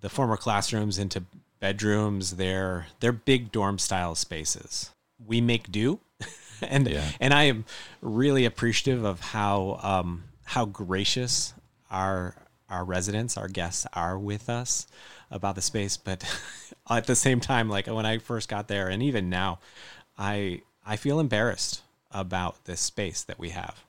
the 0.00 0.08
former 0.08 0.36
classrooms 0.36 0.98
into 0.98 1.24
bedrooms. 1.60 2.36
They're 2.36 2.86
they're 3.00 3.12
big 3.12 3.52
dorm 3.52 3.78
style 3.78 4.14
spaces. 4.14 4.90
We 5.24 5.40
make 5.40 5.70
do, 5.70 6.00
and 6.62 6.88
Yeah. 6.88 7.08
and 7.20 7.32
I 7.32 7.44
am 7.44 7.64
really 8.00 8.44
appreciative 8.44 9.04
of 9.04 9.20
how 9.20 9.78
um, 9.82 10.24
how 10.44 10.64
gracious 10.64 11.54
our 11.90 12.34
our 12.68 12.84
residents, 12.84 13.36
our 13.36 13.48
guests 13.48 13.86
are 13.92 14.18
with 14.18 14.48
us 14.48 14.86
about 15.30 15.54
the 15.54 15.62
space. 15.62 15.96
But 15.96 16.24
at 16.90 17.06
the 17.06 17.14
same 17.16 17.38
time, 17.40 17.68
like 17.68 17.86
when 17.86 18.06
I 18.06 18.18
first 18.18 18.48
got 18.48 18.68
there, 18.68 18.88
and 18.88 19.02
even 19.02 19.28
now, 19.30 19.60
I 20.18 20.62
I 20.84 20.96
feel 20.96 21.20
embarrassed 21.20 21.82
about 22.10 22.64
this 22.64 22.80
space 22.80 23.22
that 23.22 23.38
we 23.38 23.50
have. 23.50 23.84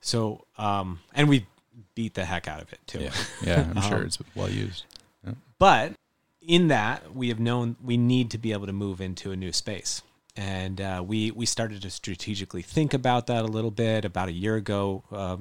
So, 0.00 0.46
um, 0.58 1.00
and 1.14 1.28
we 1.28 1.46
beat 1.94 2.14
the 2.14 2.24
heck 2.24 2.48
out 2.48 2.62
of 2.62 2.72
it 2.72 2.80
too. 2.86 3.00
Yeah. 3.00 3.12
Yeah. 3.42 3.72
I'm 3.74 3.82
sure 3.88 3.98
Um, 3.98 4.04
it's 4.04 4.18
well 4.34 4.50
used. 4.50 4.84
But 5.58 5.92
in 6.46 6.68
that, 6.68 7.14
we 7.14 7.28
have 7.28 7.38
known 7.40 7.76
we 7.82 7.96
need 7.96 8.30
to 8.32 8.38
be 8.38 8.52
able 8.52 8.66
to 8.66 8.72
move 8.72 9.00
into 9.00 9.30
a 9.32 9.36
new 9.36 9.52
space. 9.52 10.02
And 10.36 10.80
uh, 10.80 11.02
we, 11.06 11.30
we 11.30 11.46
started 11.46 11.80
to 11.82 11.90
strategically 11.90 12.60
think 12.60 12.92
about 12.92 13.28
that 13.28 13.44
a 13.44 13.46
little 13.46 13.70
bit. 13.70 14.04
About 14.04 14.28
a 14.28 14.32
year 14.32 14.56
ago, 14.56 15.04
uh, 15.12 15.36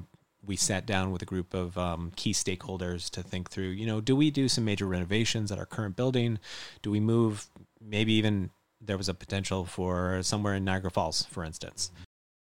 we 0.46 0.56
sat 0.56 0.86
down 0.86 1.12
with 1.12 1.22
a 1.22 1.26
group 1.26 1.54
of 1.54 1.78
um, 1.78 2.12
key 2.16 2.32
stakeholders 2.32 3.10
to 3.12 3.24
think 3.24 3.50
through, 3.50 3.70
you 3.70 3.86
know, 3.88 4.02
do 4.02 4.16
we 4.16 4.30
do 4.30 4.48
some 4.48 4.66
major 4.66 4.86
renovations 4.86 5.52
at 5.52 5.58
our 5.58 5.66
current 5.66 5.96
building? 5.96 6.38
Do 6.84 6.92
we 6.92 7.00
move? 7.00 7.48
Maybe 7.82 8.14
even 8.14 8.52
there 8.80 8.98
was 8.98 9.10
a 9.10 9.14
potential 9.14 9.66
for 9.66 10.22
somewhere 10.22 10.54
in 10.54 10.64
Niagara 10.64 10.92
Falls, 10.92 11.24
for 11.26 11.44
instance. 11.44 11.92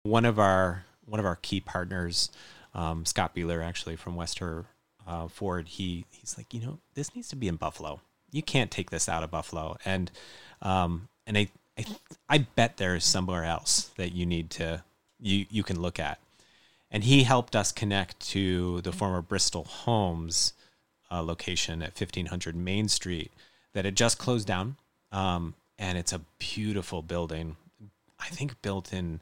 One 0.03 0.25
of 0.25 0.39
our 0.39 0.85
one 1.07 1.21
of 1.21 1.27
our 1.27 1.37
key 1.37 1.61
partners, 1.61 2.31
um, 2.75 3.05
Scott 3.05 3.35
Bieler, 3.35 3.65
actually 3.65 3.97
from 3.97 4.17
West 4.17 4.39
Herr 4.39 4.65
uh, 5.07 5.29
Ford, 5.29 5.69
he 5.69 6.05
he's 6.11 6.37
like, 6.37 6.53
you 6.53 6.61
know, 6.61 6.79
this 6.95 7.15
needs 7.15 7.29
to 7.29 7.37
be 7.37 7.49
in 7.49 7.57
Buffalo. 7.57 8.01
You 8.31 8.43
can't 8.43 8.71
take 8.71 8.91
this 8.91 9.09
out 9.09 9.23
of 9.23 9.31
Buffalo, 9.31 9.77
and 9.85 10.11
um, 10.63 11.09
and 11.27 11.39
I, 11.39 11.49
I 11.79 11.85
I 12.29 12.39
bet 12.39 12.77
there 12.77 12.97
is 12.97 13.05
somewhere 13.05 13.45
else 13.45 13.91
that 13.97 14.13
you 14.13 14.27
need 14.27 14.51
to 14.51 14.83
you 15.21 15.47
you 15.51 15.63
can 15.63 15.81
look 15.81 15.99
at 15.99 16.19
and 16.95 17.03
he 17.03 17.25
helped 17.25 17.57
us 17.57 17.73
connect 17.73 18.21
to 18.21 18.81
the 18.83 18.93
former 18.93 19.21
Bristol 19.21 19.65
Homes 19.65 20.53
uh, 21.11 21.23
location 21.23 21.83
at 21.83 21.99
1500 22.01 22.55
Main 22.55 22.87
Street 22.87 23.33
that 23.73 23.85
had 23.85 23.97
just 23.97 24.17
closed 24.17 24.47
down. 24.47 24.77
Um, 25.11 25.55
and 25.77 25.99
it's 25.99 26.13
a 26.13 26.21
beautiful 26.39 27.03
building, 27.03 27.57
I 28.21 28.27
think 28.27 28.63
built 28.63 28.93
in 28.93 29.19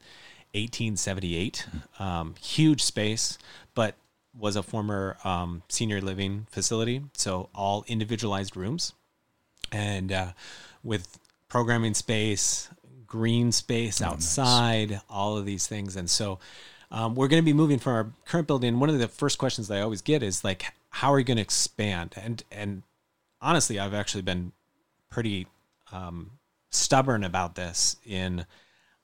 1878. 0.53 1.67
Um, 1.99 2.35
huge 2.41 2.83
space, 2.83 3.37
but 3.75 3.95
was 4.37 4.55
a 4.55 4.63
former 4.63 5.17
um, 5.23 5.63
senior 5.69 6.01
living 6.01 6.47
facility. 6.49 7.01
So 7.13 7.49
all 7.53 7.85
individualized 7.87 8.55
rooms 8.57 8.93
and 9.71 10.11
uh, 10.11 10.31
with 10.83 11.19
programming 11.49 11.93
space, 11.93 12.69
green 13.05 13.51
space 13.51 14.01
outside, 14.01 14.91
nice. 14.91 15.01
all 15.09 15.37
of 15.37 15.45
these 15.45 15.67
things. 15.67 15.95
And 15.95 16.09
so 16.09 16.39
um, 16.91 17.15
we're 17.15 17.27
going 17.27 17.41
to 17.41 17.45
be 17.45 17.53
moving 17.53 17.79
from 17.79 17.93
our 17.93 18.07
current 18.25 18.47
building. 18.47 18.79
One 18.79 18.89
of 18.89 18.99
the 18.99 19.07
first 19.07 19.37
questions 19.37 19.67
that 19.67 19.77
I 19.77 19.81
always 19.81 20.01
get 20.01 20.23
is 20.23 20.43
like, 20.43 20.65
how 20.89 21.11
are 21.11 21.19
you 21.19 21.25
going 21.25 21.37
to 21.37 21.41
expand? 21.41 22.13
And 22.15 22.43
and 22.51 22.83
honestly, 23.41 23.79
I've 23.79 23.95
actually 23.95 24.21
been 24.21 24.51
pretty 25.09 25.47
um, 25.91 26.31
stubborn 26.69 27.23
about 27.23 27.55
this. 27.55 27.97
In 28.05 28.45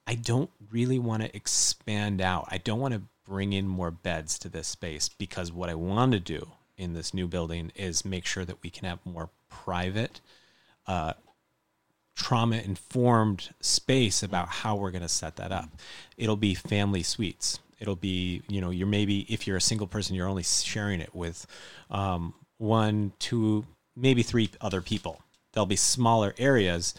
I 0.10 0.16
don't 0.16 0.50
really 0.72 0.98
want 0.98 1.22
to 1.22 1.36
expand 1.36 2.20
out. 2.20 2.48
I 2.50 2.58
don't 2.58 2.80
want 2.80 2.96
to 2.96 3.04
bring 3.28 3.54
in 3.54 3.68
more 3.68 3.92
beds 3.92 4.40
to 4.40 4.50
this 4.50 4.68
space 4.68 5.08
because 5.08 5.52
what 5.52 5.70
I 5.70 5.76
want 5.76 6.14
to 6.14 6.20
do 6.20 6.48
in 6.78 6.94
this 6.94 7.14
new 7.14 7.28
building 7.28 7.72
is 7.76 8.04
make 8.04 8.26
sure 8.26 8.44
that 8.44 8.64
we 8.64 8.72
can 8.72 8.90
have 8.90 8.98
more 9.06 9.30
private, 9.50 10.20
uh, 10.88 11.14
trauma 12.16 12.56
informed 12.56 13.52
space 13.62 14.24
about 14.24 14.48
how 14.50 14.76
we're 14.76 14.90
going 14.90 15.04
to 15.04 15.08
set 15.08 15.36
that 15.36 15.52
up. 15.52 15.70
It'll 16.18 16.36
be 16.36 16.56
family 16.56 17.04
suites 17.04 17.60
it'll 17.80 17.96
be 17.96 18.42
you 18.50 18.60
know 18.60 18.72
you're 18.72 18.88
maybe 18.88 19.22
if 19.30 19.48
you're 19.48 19.56
a 19.56 19.62
single 19.62 19.88
person 19.88 20.14
you're 20.14 20.28
only 20.28 20.44
sharing 20.44 21.00
it 21.00 21.16
with 21.16 21.48
um, 21.90 22.34
one 22.58 23.14
two 23.20 23.66
maybe 23.96 24.22
three 24.22 24.50
other 24.60 24.82
people 24.82 25.22
there'll 25.54 25.66
be 25.66 25.78
smaller 25.78 26.36
areas 26.38 26.94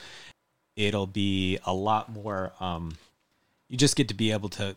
it'll 0.77 1.07
be 1.07 1.59
a 1.65 1.73
lot 1.73 2.11
more 2.11 2.53
um, 2.61 2.97
you 3.69 3.77
just 3.77 3.97
get 3.97 4.09
to 4.09 4.15
be 4.15 4.33
able 4.33 4.49
to 4.49 4.77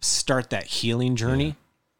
start 0.00 0.50
that 0.50 0.64
healing 0.64 1.16
journey 1.16 1.46
yeah. 1.46 1.52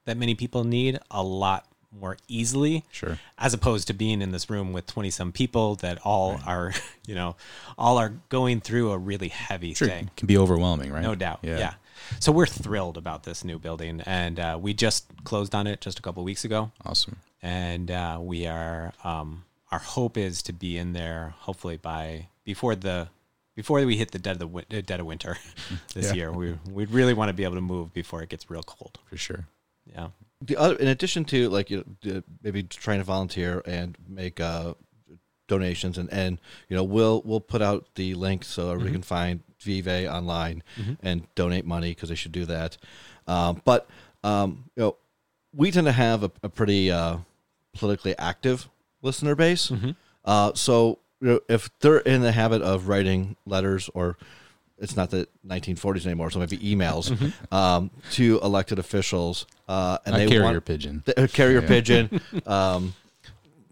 that 0.06 0.16
many 0.16 0.34
people 0.34 0.64
need 0.64 0.98
a 1.10 1.22
lot 1.22 1.66
more 1.92 2.16
easily 2.28 2.84
sure 2.92 3.18
as 3.36 3.52
opposed 3.52 3.88
to 3.88 3.92
being 3.92 4.22
in 4.22 4.30
this 4.30 4.48
room 4.48 4.72
with 4.72 4.86
20 4.86 5.10
some 5.10 5.32
people 5.32 5.74
that 5.76 5.98
all 6.04 6.34
right. 6.34 6.46
are 6.46 6.72
you 7.06 7.14
know 7.14 7.34
all 7.76 7.98
are 7.98 8.14
going 8.28 8.60
through 8.60 8.92
a 8.92 8.98
really 8.98 9.28
heavy 9.28 9.74
sure. 9.74 9.88
thing 9.88 10.04
it 10.04 10.16
can 10.16 10.26
be 10.26 10.38
overwhelming 10.38 10.92
right 10.92 11.02
no 11.02 11.14
doubt 11.14 11.40
yeah. 11.42 11.58
yeah. 11.58 11.74
So 12.18 12.32
we're 12.32 12.46
thrilled 12.46 12.96
about 12.96 13.22
this 13.24 13.44
new 13.44 13.58
building, 13.58 14.00
and 14.06 14.40
uh, 14.40 14.58
we 14.60 14.74
just 14.74 15.06
closed 15.24 15.54
on 15.54 15.66
it 15.66 15.80
just 15.80 15.98
a 15.98 16.02
couple 16.02 16.24
weeks 16.24 16.44
ago. 16.44 16.72
Awesome. 16.84 17.16
And 17.42 17.90
uh, 17.90 18.18
we 18.20 18.46
are 18.46 18.92
um, 19.04 19.44
our 19.70 19.78
hope 19.78 20.16
is 20.16 20.42
to 20.42 20.52
be 20.52 20.76
in 20.76 20.92
there 20.92 21.34
hopefully 21.38 21.76
by 21.76 22.26
before 22.44 22.74
the 22.74 23.08
before 23.56 23.84
we 23.84 23.96
hit 23.96 24.10
the 24.10 24.18
dead 24.18 24.40
of 24.40 24.52
the 24.68 24.82
dead 24.82 25.00
of 25.00 25.06
winter 25.06 25.36
this 25.94 26.08
yeah. 26.08 26.14
year. 26.14 26.32
We 26.32 26.58
we 26.70 26.86
really 26.86 27.14
want 27.14 27.28
to 27.28 27.34
be 27.34 27.44
able 27.44 27.56
to 27.56 27.60
move 27.60 27.92
before 27.92 28.22
it 28.22 28.28
gets 28.28 28.50
real 28.50 28.62
cold. 28.62 28.98
For 29.06 29.16
sure. 29.16 29.46
Yeah. 29.86 30.08
The 30.42 30.56
other, 30.56 30.76
in 30.76 30.88
addition 30.88 31.24
to 31.26 31.48
like 31.48 31.70
you 31.70 31.84
know, 32.04 32.22
maybe 32.42 32.62
trying 32.62 32.98
to 32.98 33.04
volunteer 33.04 33.62
and 33.66 33.96
make 34.08 34.40
uh, 34.40 34.74
donations 35.48 35.98
and 35.98 36.10
and 36.12 36.40
you 36.68 36.76
know 36.76 36.84
we'll 36.84 37.22
we'll 37.24 37.40
put 37.40 37.60
out 37.60 37.86
the 37.96 38.14
link 38.14 38.44
so 38.44 38.70
everybody 38.70 38.90
mm-hmm. 38.90 38.94
can 38.94 39.02
find 39.02 39.40
Vive 39.62 40.08
online 40.08 40.62
mm-hmm. 40.80 40.94
and 41.02 41.26
donate 41.34 41.66
money 41.66 41.90
because 41.90 42.08
they 42.08 42.14
should 42.14 42.32
do 42.32 42.46
that. 42.46 42.78
Um, 43.26 43.60
but 43.64 43.88
um, 44.24 44.64
you 44.76 44.82
know, 44.82 44.96
we 45.54 45.70
tend 45.70 45.86
to 45.86 45.92
have 45.92 46.22
a, 46.22 46.30
a 46.42 46.48
pretty 46.48 46.90
uh, 46.90 47.18
politically 47.74 48.16
active 48.18 48.68
listener 49.02 49.34
base. 49.34 49.68
Mm-hmm. 49.68 49.90
Uh, 50.24 50.52
so 50.54 50.72
you 50.78 50.94
know, 50.94 51.00
if 51.20 51.70
they're 51.80 51.98
in 51.98 52.22
the 52.22 52.32
habit 52.32 52.62
of 52.62 52.88
writing 52.88 53.36
letters 53.46 53.90
or 53.94 54.16
it's 54.80 54.96
not 54.96 55.10
the 55.10 55.28
1940s 55.46 56.06
anymore, 56.06 56.30
so 56.30 56.38
maybe 56.38 56.56
emails 56.58 57.10
mm-hmm. 57.10 57.54
um, 57.54 57.90
to 58.12 58.40
elected 58.42 58.78
officials, 58.78 59.46
uh, 59.68 59.98
and 60.06 60.14
they 60.16 60.26
carrier 60.26 60.44
want 60.44 60.64
pigeon, 60.64 61.02
the, 61.04 61.24
uh, 61.24 61.26
carrier 61.26 61.60
yeah. 61.60 61.68
pigeon, 61.68 62.20
um, 62.46 62.94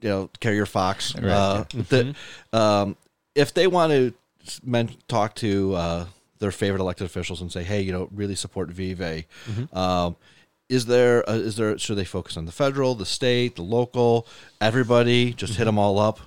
you 0.02 0.08
know, 0.10 0.30
carrier 0.40 0.66
fox. 0.66 1.14
Right. 1.14 1.24
Uh, 1.24 1.64
the, 1.72 2.14
mm-hmm. 2.52 2.56
um, 2.56 2.96
if 3.34 3.54
they 3.54 3.66
want 3.66 3.92
to 3.92 4.12
men- 4.62 4.90
talk 5.08 5.34
to 5.36 5.74
uh, 5.74 6.06
their 6.40 6.52
favorite 6.52 6.80
elected 6.80 7.06
officials 7.06 7.40
and 7.40 7.50
say, 7.50 7.64
"Hey, 7.64 7.80
you 7.80 7.92
know, 7.92 8.08
really 8.12 8.34
support 8.34 8.70
Vive." 8.70 8.98
Mm-hmm. 8.98 9.76
Is 10.68 10.86
there 10.86 11.28
uh, 11.28 11.34
is 11.34 11.56
there 11.56 11.78
should 11.78 11.96
they 11.96 12.04
focus 12.04 12.36
on 12.36 12.44
the 12.44 12.52
federal, 12.52 12.94
the 12.94 13.06
state, 13.06 13.56
the 13.56 13.62
local, 13.62 14.26
everybody? 14.60 15.32
Just 15.32 15.52
mm-hmm. 15.52 15.58
hit 15.58 15.64
them 15.64 15.78
all 15.78 15.98
up. 15.98 16.20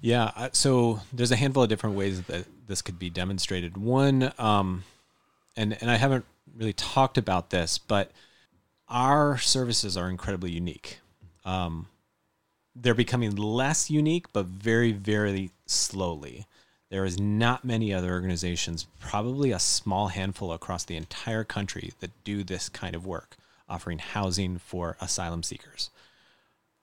Yeah. 0.00 0.48
So 0.52 1.00
there's 1.12 1.30
a 1.30 1.36
handful 1.36 1.62
of 1.62 1.68
different 1.68 1.96
ways 1.96 2.22
that 2.22 2.46
this 2.66 2.82
could 2.82 2.98
be 2.98 3.10
demonstrated. 3.10 3.76
One, 3.76 4.32
um, 4.38 4.84
and 5.56 5.76
and 5.80 5.90
I 5.90 5.96
haven't 5.96 6.24
really 6.56 6.72
talked 6.72 7.18
about 7.18 7.50
this, 7.50 7.78
but 7.78 8.10
our 8.88 9.38
services 9.38 9.96
are 9.96 10.10
incredibly 10.10 10.50
unique. 10.50 10.98
Um, 11.44 11.86
they're 12.76 12.94
becoming 12.94 13.36
less 13.36 13.90
unique, 13.90 14.32
but 14.32 14.46
very, 14.46 14.92
very 14.92 15.50
slowly. 15.66 16.46
There 16.90 17.04
is 17.04 17.18
not 17.18 17.64
many 17.64 17.92
other 17.92 18.12
organizations, 18.12 18.86
probably 19.00 19.52
a 19.52 19.58
small 19.58 20.08
handful 20.08 20.52
across 20.52 20.84
the 20.84 20.96
entire 20.96 21.44
country, 21.44 21.92
that 22.00 22.10
do 22.24 22.44
this 22.44 22.68
kind 22.68 22.94
of 22.94 23.06
work, 23.06 23.36
offering 23.68 23.98
housing 23.98 24.58
for 24.58 24.96
asylum 25.00 25.42
seekers. 25.42 25.90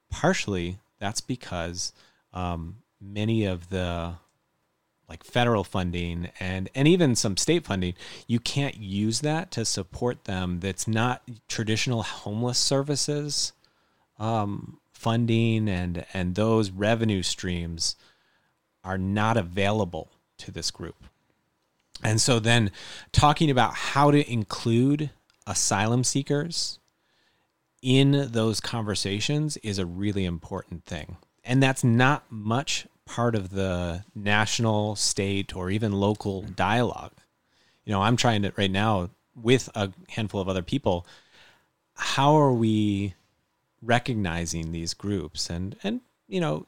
Partially, 0.10 0.80
that's 1.00 1.22
because 1.22 1.94
um, 2.34 2.78
many 3.00 3.46
of 3.46 3.70
the 3.70 4.15
like 5.10 5.24
federal 5.26 5.65
funding 5.65 6.30
and 6.39 6.70
and 6.74 6.88
even 6.88 7.15
some 7.15 7.36
state 7.36 7.65
funding 7.65 7.94
you 8.28 8.39
can't 8.39 8.78
use 8.78 9.20
that 9.20 9.52
to 9.52 9.65
support 9.65 10.24
them 10.24 10.62
that's 10.62 10.88
not 10.88 11.22
traditional 11.50 12.02
homeless 12.02 12.58
services 12.58 13.52
um, 14.20 14.80
funding 14.94 15.67
and 15.67 16.06
and 16.13 16.36
those 16.36 16.72
revenue 16.72 17.24
streams 17.24 17.98
are 18.84 18.98
not 18.98 19.38
available 19.38 20.12
to 20.38 20.52
this 20.52 20.72
group. 20.72 21.04
And 22.04 22.20
so 22.20 22.39
then 22.39 22.72
talking 23.12 23.50
about 23.50 23.76
how 23.76 24.12
to 24.12 24.32
include 24.32 25.12
asylum 25.47 26.04
seekers 26.04 26.80
in 27.82 28.30
those 28.32 28.60
conversations 28.60 29.58
is 29.58 29.80
a 29.80 29.86
really 29.86 30.25
important 30.25 30.86
thing. 30.86 31.17
And 31.43 31.62
that's 31.62 31.84
not 31.84 32.32
much 32.32 32.88
part 33.06 33.36
of 33.36 33.49
the 33.49 34.04
national, 34.13 34.95
state, 34.95 35.56
or 35.56 35.69
even 35.69 35.91
local 35.91 36.43
dialogue. 36.43 37.13
You 37.84 37.91
know, 37.91 38.01
I'm 38.01 38.15
trying 38.15 38.43
to 38.43 38.54
right 38.56 38.71
now 38.71 39.10
with 39.36 39.69
a 39.75 39.91
handful 40.10 40.39
of 40.39 40.47
other 40.47 40.62
people, 40.62 41.06
how 41.95 42.36
are 42.36 42.54
we 42.54 43.15
recognizing 43.82 44.71
these 44.71 44.93
groups? 44.93 45.49
And 45.49 45.75
and 45.84 46.01
you 46.27 46.39
know, 46.39 46.67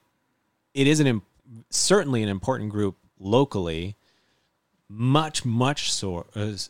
it 0.73 0.88
is 0.88 0.99
an 0.99 1.21
certainly 1.69 2.23
an 2.23 2.29
important 2.29 2.71
group 2.71 2.97
locally, 3.19 3.95
much 4.89 5.45
much 5.45 5.91
so 5.91 6.25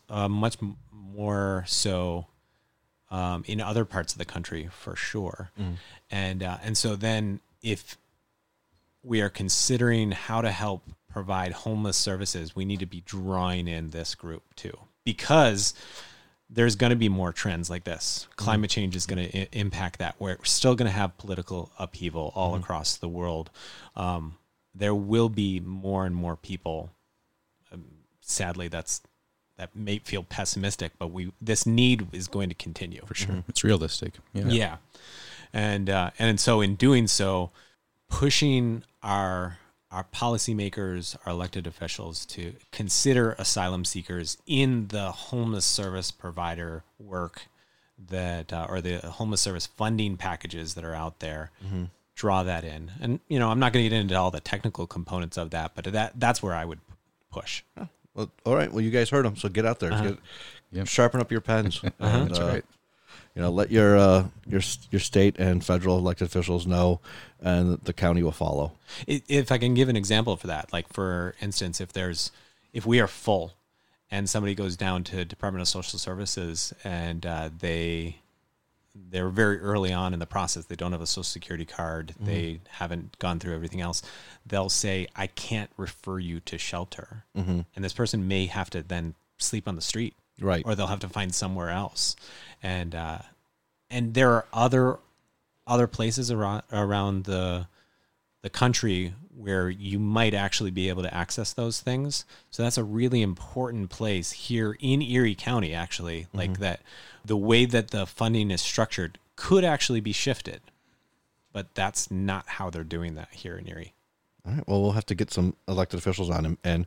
uh, 0.09 0.27
much 0.27 0.57
more 1.15 1.63
so 1.67 2.28
um, 3.12 3.43
in 3.47 3.62
other 3.62 3.86
parts 3.86 4.13
of 4.13 4.19
the 4.19 4.26
country 4.26 4.69
for 4.71 4.95
sure. 4.95 5.52
Mm. 5.60 5.76
And 6.10 6.43
uh, 6.43 6.58
and 6.63 6.78
so 6.78 6.95
then 6.95 7.39
if 7.62 7.97
we 9.04 9.21
are 9.21 9.30
considering 9.30 10.12
how 10.12 10.41
to 10.41 10.52
help 10.52 10.84
provide 11.10 11.52
homeless 11.52 11.97
services, 11.97 12.56
we 12.56 12.65
need 12.65 12.80
to 12.80 12.86
be 12.86 13.02
drawing 13.02 13.67
in 13.67 13.91
this 13.91 14.15
group 14.15 14.43
too 14.56 14.78
because 15.04 15.73
there's 16.49 16.76
going 16.76 16.91
to 16.91 16.95
be 16.95 17.10
more 17.10 17.32
trends 17.32 17.69
like 17.69 17.84
this. 17.84 18.28
Mm-hmm. 18.30 18.43
Climate 18.43 18.69
change 18.69 18.95
is 18.95 19.06
going 19.06 19.30
to 19.30 19.41
I- 19.41 19.47
impact 19.52 19.99
that. 19.99 20.15
We're 20.19 20.38
still 20.43 20.76
going 20.76 20.88
to 20.89 20.95
have 20.95 21.17
political 21.17 21.71
upheaval 21.78 22.32
all 22.36 22.54
mm-hmm. 22.54 22.62
across 22.62 22.97
the 22.97 23.10
world. 23.10 23.49
Um, 23.95 24.38
there 24.76 24.95
will 24.95 25.30
be 25.30 25.60
more 25.60 26.06
and 26.06 26.15
more 26.15 26.36
people. 26.36 26.91
Um, 27.71 27.86
sadly, 28.21 28.67
that's 28.67 29.02
that 29.57 29.75
may 29.75 29.99
feel 29.99 30.23
pessimistic, 30.23 30.91
but 30.97 31.11
we 31.11 31.31
this 31.41 31.65
need 31.65 32.07
is 32.11 32.27
going 32.27 32.49
to 32.49 32.55
continue 32.55 33.01
for 33.05 33.13
sure. 33.15 33.43
It's 33.47 33.63
realistic. 33.63 34.13
Yeah. 34.33 34.45
Yeah, 34.47 34.77
and 35.53 35.89
uh, 35.89 36.11
and 36.19 36.39
so 36.39 36.61
in 36.61 36.75
doing 36.75 37.07
so, 37.07 37.51
pushing 38.09 38.83
our 39.01 39.57
our 39.91 40.05
policymakers, 40.11 41.15
our 41.25 41.33
elected 41.33 41.67
officials 41.67 42.25
to 42.25 42.53
consider 42.71 43.33
asylum 43.33 43.85
seekers 43.85 44.37
in 44.47 44.87
the 44.87 45.11
homeless 45.11 45.65
service 45.65 46.09
provider 46.09 46.83
work 46.99 47.43
that 48.09 48.51
uh, 48.51 48.65
or 48.67 48.81
the 48.81 48.97
homeless 48.97 49.41
service 49.41 49.67
funding 49.67 50.17
packages 50.17 50.73
that 50.73 50.83
are 50.83 50.95
out 50.95 51.19
there 51.19 51.51
draw 52.15 52.43
that 52.43 52.63
in 52.63 52.91
and 52.99 53.19
you 53.27 53.39
know 53.39 53.49
i'm 53.49 53.59
not 53.59 53.71
going 53.71 53.83
to 53.83 53.89
get 53.89 53.95
into 53.95 54.15
all 54.15 54.29
the 54.31 54.39
technical 54.39 54.85
components 54.85 55.37
of 55.37 55.51
that 55.51 55.71
but 55.73 55.85
that 55.85 56.11
that's 56.15 56.43
where 56.43 56.53
i 56.53 56.65
would 56.65 56.79
push 57.31 57.63
Well, 58.15 58.32
all 58.45 58.56
right. 58.56 58.71
Well, 58.71 58.82
you 58.82 58.91
guys 58.91 59.10
heard 59.10 59.26
them, 59.26 59.36
so 59.36 59.49
get 59.49 59.65
out 59.65 59.80
there, 59.80 59.91
Uh-huh. 59.93 60.04
get, 60.12 60.17
Yep. 60.71 60.88
sharpen 60.88 61.21
up 61.21 61.32
your 61.32 61.41
pens. 61.41 61.82
and, 61.99 62.30
That's 62.30 62.39
uh, 62.39 62.45
right. 62.47 62.65
You 63.36 63.41
know, 63.41 63.49
let 63.49 63.71
your 63.71 63.97
uh, 63.97 64.28
your 64.47 64.62
your 64.91 64.99
state 64.99 65.38
and 65.39 65.63
federal 65.65 65.97
elected 65.97 66.28
officials 66.28 66.67
know, 66.67 66.99
and 67.41 67.80
the 67.84 67.93
county 67.93 68.21
will 68.21 68.32
follow. 68.32 68.73
If 69.08 69.52
I 69.52 69.58
can 69.58 69.73
give 69.73 69.89
an 69.89 69.95
example 69.95 70.36
for 70.38 70.45
that, 70.47 70.71
like 70.71 70.91
for 70.93 71.34
instance, 71.41 71.82
if 71.82 71.91
there's 71.93 72.32
if 72.73 72.86
we 72.86 72.99
are 72.99 73.08
full 73.08 73.54
and 74.12 74.30
somebody 74.30 74.54
goes 74.54 74.76
down 74.78 75.04
to 75.06 75.26
Department 75.26 75.62
of 75.63 75.67
Social 75.67 75.97
Services 75.97 76.73
and 76.84 77.26
uh, 77.26 77.49
they 77.60 78.17
they're 78.95 79.29
very 79.29 79.60
early 79.60 79.91
on 79.91 80.13
in 80.13 80.19
the 80.19 80.25
process, 80.25 80.65
they 80.65 80.75
don't 80.75 80.91
have 80.91 81.01
a 81.01 81.08
social 81.08 81.23
security 81.23 81.65
card, 81.65 82.13
they 82.19 82.62
haven't 82.69 83.17
gone 83.19 83.39
through 83.39 83.53
everything 83.56 83.82
else, 83.82 84.01
they'll 84.45 84.69
say, 84.69 85.08
"I 85.15 85.27
can't 85.27 85.71
refer 85.77 86.19
you 86.19 86.39
to 86.41 86.58
shelter," 86.58 87.25
and 87.36 87.65
this 87.75 87.93
person 87.93 88.27
may 88.27 88.45
have 88.47 88.69
to 88.71 88.84
then 88.84 89.15
sleep 89.38 89.67
on 89.67 89.75
the 89.75 89.82
street, 89.82 90.15
Right. 90.39 90.63
or 90.65 90.75
they'll 90.75 90.88
have 90.88 90.99
to 90.99 91.10
find 91.10 91.34
somewhere 91.34 91.69
else, 91.69 92.15
and 92.62 92.93
uh, 92.95 93.19
and 93.89 94.13
there 94.13 94.32
are 94.32 94.45
other 94.53 94.99
other 95.65 95.88
places 95.88 96.29
around 96.29 96.63
around 96.71 97.23
the 97.23 97.67
the 98.41 98.49
country 98.49 99.13
where 99.37 99.69
you 99.69 99.99
might 99.99 100.33
actually 100.33 100.71
be 100.71 100.89
able 100.89 101.03
to 101.03 101.13
access 101.13 101.53
those 101.53 101.81
things. 101.81 102.25
So 102.51 102.63
that's 102.63 102.77
a 102.77 102.83
really 102.83 103.21
important 103.21 103.89
place 103.89 104.31
here 104.31 104.77
in 104.79 105.01
Erie 105.01 105.35
County, 105.35 105.73
actually. 105.73 106.27
Like 106.33 106.51
mm-hmm. 106.51 106.63
that, 106.63 106.81
the 107.25 107.37
way 107.37 107.65
that 107.65 107.91
the 107.91 108.05
funding 108.05 108.51
is 108.51 108.61
structured 108.61 109.17
could 109.35 109.63
actually 109.63 110.01
be 110.01 110.11
shifted, 110.11 110.61
but 111.51 111.73
that's 111.73 112.11
not 112.11 112.47
how 112.47 112.69
they're 112.69 112.83
doing 112.83 113.15
that 113.15 113.29
here 113.31 113.57
in 113.57 113.67
Erie. 113.67 113.93
All 114.45 114.53
right. 114.53 114.67
Well, 114.67 114.81
we'll 114.81 114.91
have 114.91 115.05
to 115.07 115.15
get 115.15 115.31
some 115.31 115.55
elected 115.67 115.99
officials 115.99 116.29
on 116.29 116.45
him 116.45 116.57
and 116.63 116.85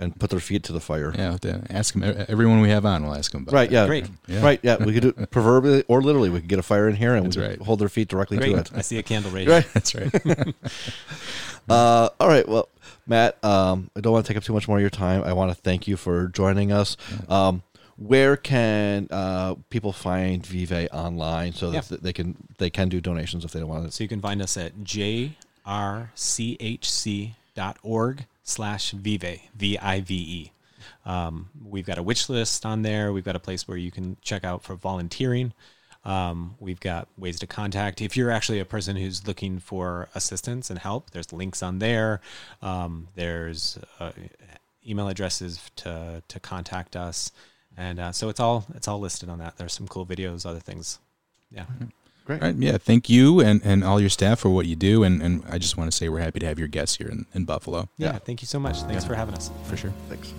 and 0.00 0.18
put 0.18 0.30
their 0.30 0.40
feet 0.40 0.64
to 0.64 0.72
the 0.72 0.80
fire. 0.80 1.12
Yeah, 1.16 1.36
ask 1.70 1.94
them. 1.94 2.02
Everyone 2.28 2.60
we 2.60 2.70
have 2.70 2.84
on, 2.84 3.04
we'll 3.04 3.14
ask 3.14 3.30
them 3.32 3.42
about. 3.42 3.54
Right. 3.54 3.70
that. 3.70 3.74
Yeah. 3.82 3.86
Great. 3.86 4.06
Yeah. 4.26 4.42
Right. 4.42 4.58
Yeah. 4.62 4.82
We 4.84 4.92
could 4.92 5.02
do 5.02 5.12
proverbially 5.30 5.84
or 5.88 6.02
literally. 6.02 6.30
We 6.30 6.40
could 6.40 6.48
get 6.48 6.58
a 6.58 6.62
fire 6.62 6.88
in 6.88 6.96
here 6.96 7.14
and 7.14 7.26
That's 7.26 7.36
we 7.36 7.42
could 7.42 7.58
right. 7.58 7.62
hold 7.66 7.78
their 7.78 7.88
feet 7.88 8.08
directly 8.08 8.38
Great. 8.38 8.52
to 8.52 8.58
it. 8.60 8.70
I 8.74 8.80
see 8.80 8.98
a 8.98 9.02
candle 9.02 9.30
right 9.30 9.46
Right. 9.54 9.66
That's 9.72 9.94
right. 9.94 10.12
Uh, 11.68 12.08
all 12.18 12.26
right. 12.26 12.48
Well, 12.48 12.68
Matt, 13.06 13.36
um, 13.44 13.90
I 13.94 14.00
don't 14.00 14.12
want 14.12 14.26
to 14.26 14.32
take 14.32 14.36
up 14.36 14.42
too 14.42 14.52
much 14.52 14.66
more 14.66 14.78
of 14.78 14.80
your 14.80 14.90
time. 14.90 15.22
I 15.22 15.32
want 15.34 15.52
to 15.52 15.54
thank 15.54 15.86
you 15.86 15.96
for 15.96 16.26
joining 16.28 16.72
us. 16.72 16.96
Um, 17.28 17.62
where 17.96 18.36
can 18.36 19.06
uh, 19.10 19.54
people 19.68 19.92
find 19.92 20.44
Vive 20.44 20.88
online 20.90 21.52
so 21.52 21.70
that 21.70 21.88
Yeah. 21.90 21.98
they 22.00 22.12
can 22.12 22.34
they 22.58 22.70
can 22.70 22.88
do 22.88 23.00
donations 23.00 23.44
if 23.44 23.52
they 23.52 23.60
don't 23.60 23.68
want 23.68 23.84
to? 23.84 23.92
So 23.92 24.02
you 24.02 24.08
can 24.08 24.20
find 24.20 24.42
us 24.42 24.56
at 24.56 24.72
jrchc.org 24.78 25.36
slash 28.42 28.92
vive, 28.92 29.40
V-I-V-E. 29.54 30.52
Um, 31.04 31.50
we've 31.62 31.86
got 31.86 31.98
a 31.98 32.02
wish 32.02 32.28
list 32.28 32.64
on 32.66 32.82
there. 32.82 33.12
We've 33.12 33.24
got 33.24 33.36
a 33.36 33.40
place 33.40 33.66
where 33.68 33.76
you 33.76 33.90
can 33.90 34.16
check 34.22 34.44
out 34.44 34.62
for 34.62 34.74
volunteering. 34.74 35.52
Um, 36.04 36.54
we've 36.58 36.80
got 36.80 37.08
ways 37.18 37.38
to 37.40 37.46
contact. 37.46 38.00
If 38.00 38.16
you're 38.16 38.30
actually 38.30 38.58
a 38.58 38.64
person 38.64 38.96
who's 38.96 39.26
looking 39.26 39.58
for 39.58 40.08
assistance 40.14 40.70
and 40.70 40.78
help, 40.78 41.10
there's 41.10 41.32
links 41.32 41.62
on 41.62 41.78
there. 41.78 42.20
Um, 42.62 43.08
there's 43.14 43.78
uh, 43.98 44.12
email 44.86 45.08
addresses 45.08 45.60
to, 45.76 46.22
to 46.26 46.40
contact 46.40 46.96
us. 46.96 47.32
And 47.76 48.00
uh, 48.00 48.12
so 48.12 48.28
it's 48.28 48.40
all 48.40 48.66
it's 48.74 48.88
all 48.88 48.98
listed 48.98 49.28
on 49.28 49.38
that. 49.38 49.56
There's 49.56 49.72
some 49.72 49.86
cool 49.86 50.04
videos, 50.04 50.44
other 50.44 50.58
things. 50.58 50.98
Yeah. 51.50 51.64
Great. 52.30 52.42
All 52.42 52.48
right. 52.48 52.56
Yeah. 52.56 52.78
Thank 52.78 53.10
you 53.10 53.40
and, 53.40 53.60
and 53.64 53.82
all 53.82 53.98
your 53.98 54.08
staff 54.08 54.38
for 54.38 54.50
what 54.50 54.66
you 54.66 54.76
do. 54.76 55.02
And, 55.02 55.20
and 55.20 55.42
I 55.50 55.58
just 55.58 55.76
want 55.76 55.90
to 55.90 55.96
say 55.96 56.08
we're 56.08 56.20
happy 56.20 56.38
to 56.38 56.46
have 56.46 56.60
your 56.60 56.68
guests 56.68 56.96
here 56.96 57.08
in, 57.08 57.26
in 57.34 57.44
Buffalo. 57.44 57.88
yeah. 57.96 58.18
Thank 58.18 58.40
you 58.40 58.46
so 58.46 58.60
much. 58.60 58.80
Thanks 58.82 59.04
for 59.04 59.14
having 59.16 59.34
us. 59.34 59.50
For 59.64 59.76
sure. 59.76 59.92
Thanks. 60.08 60.32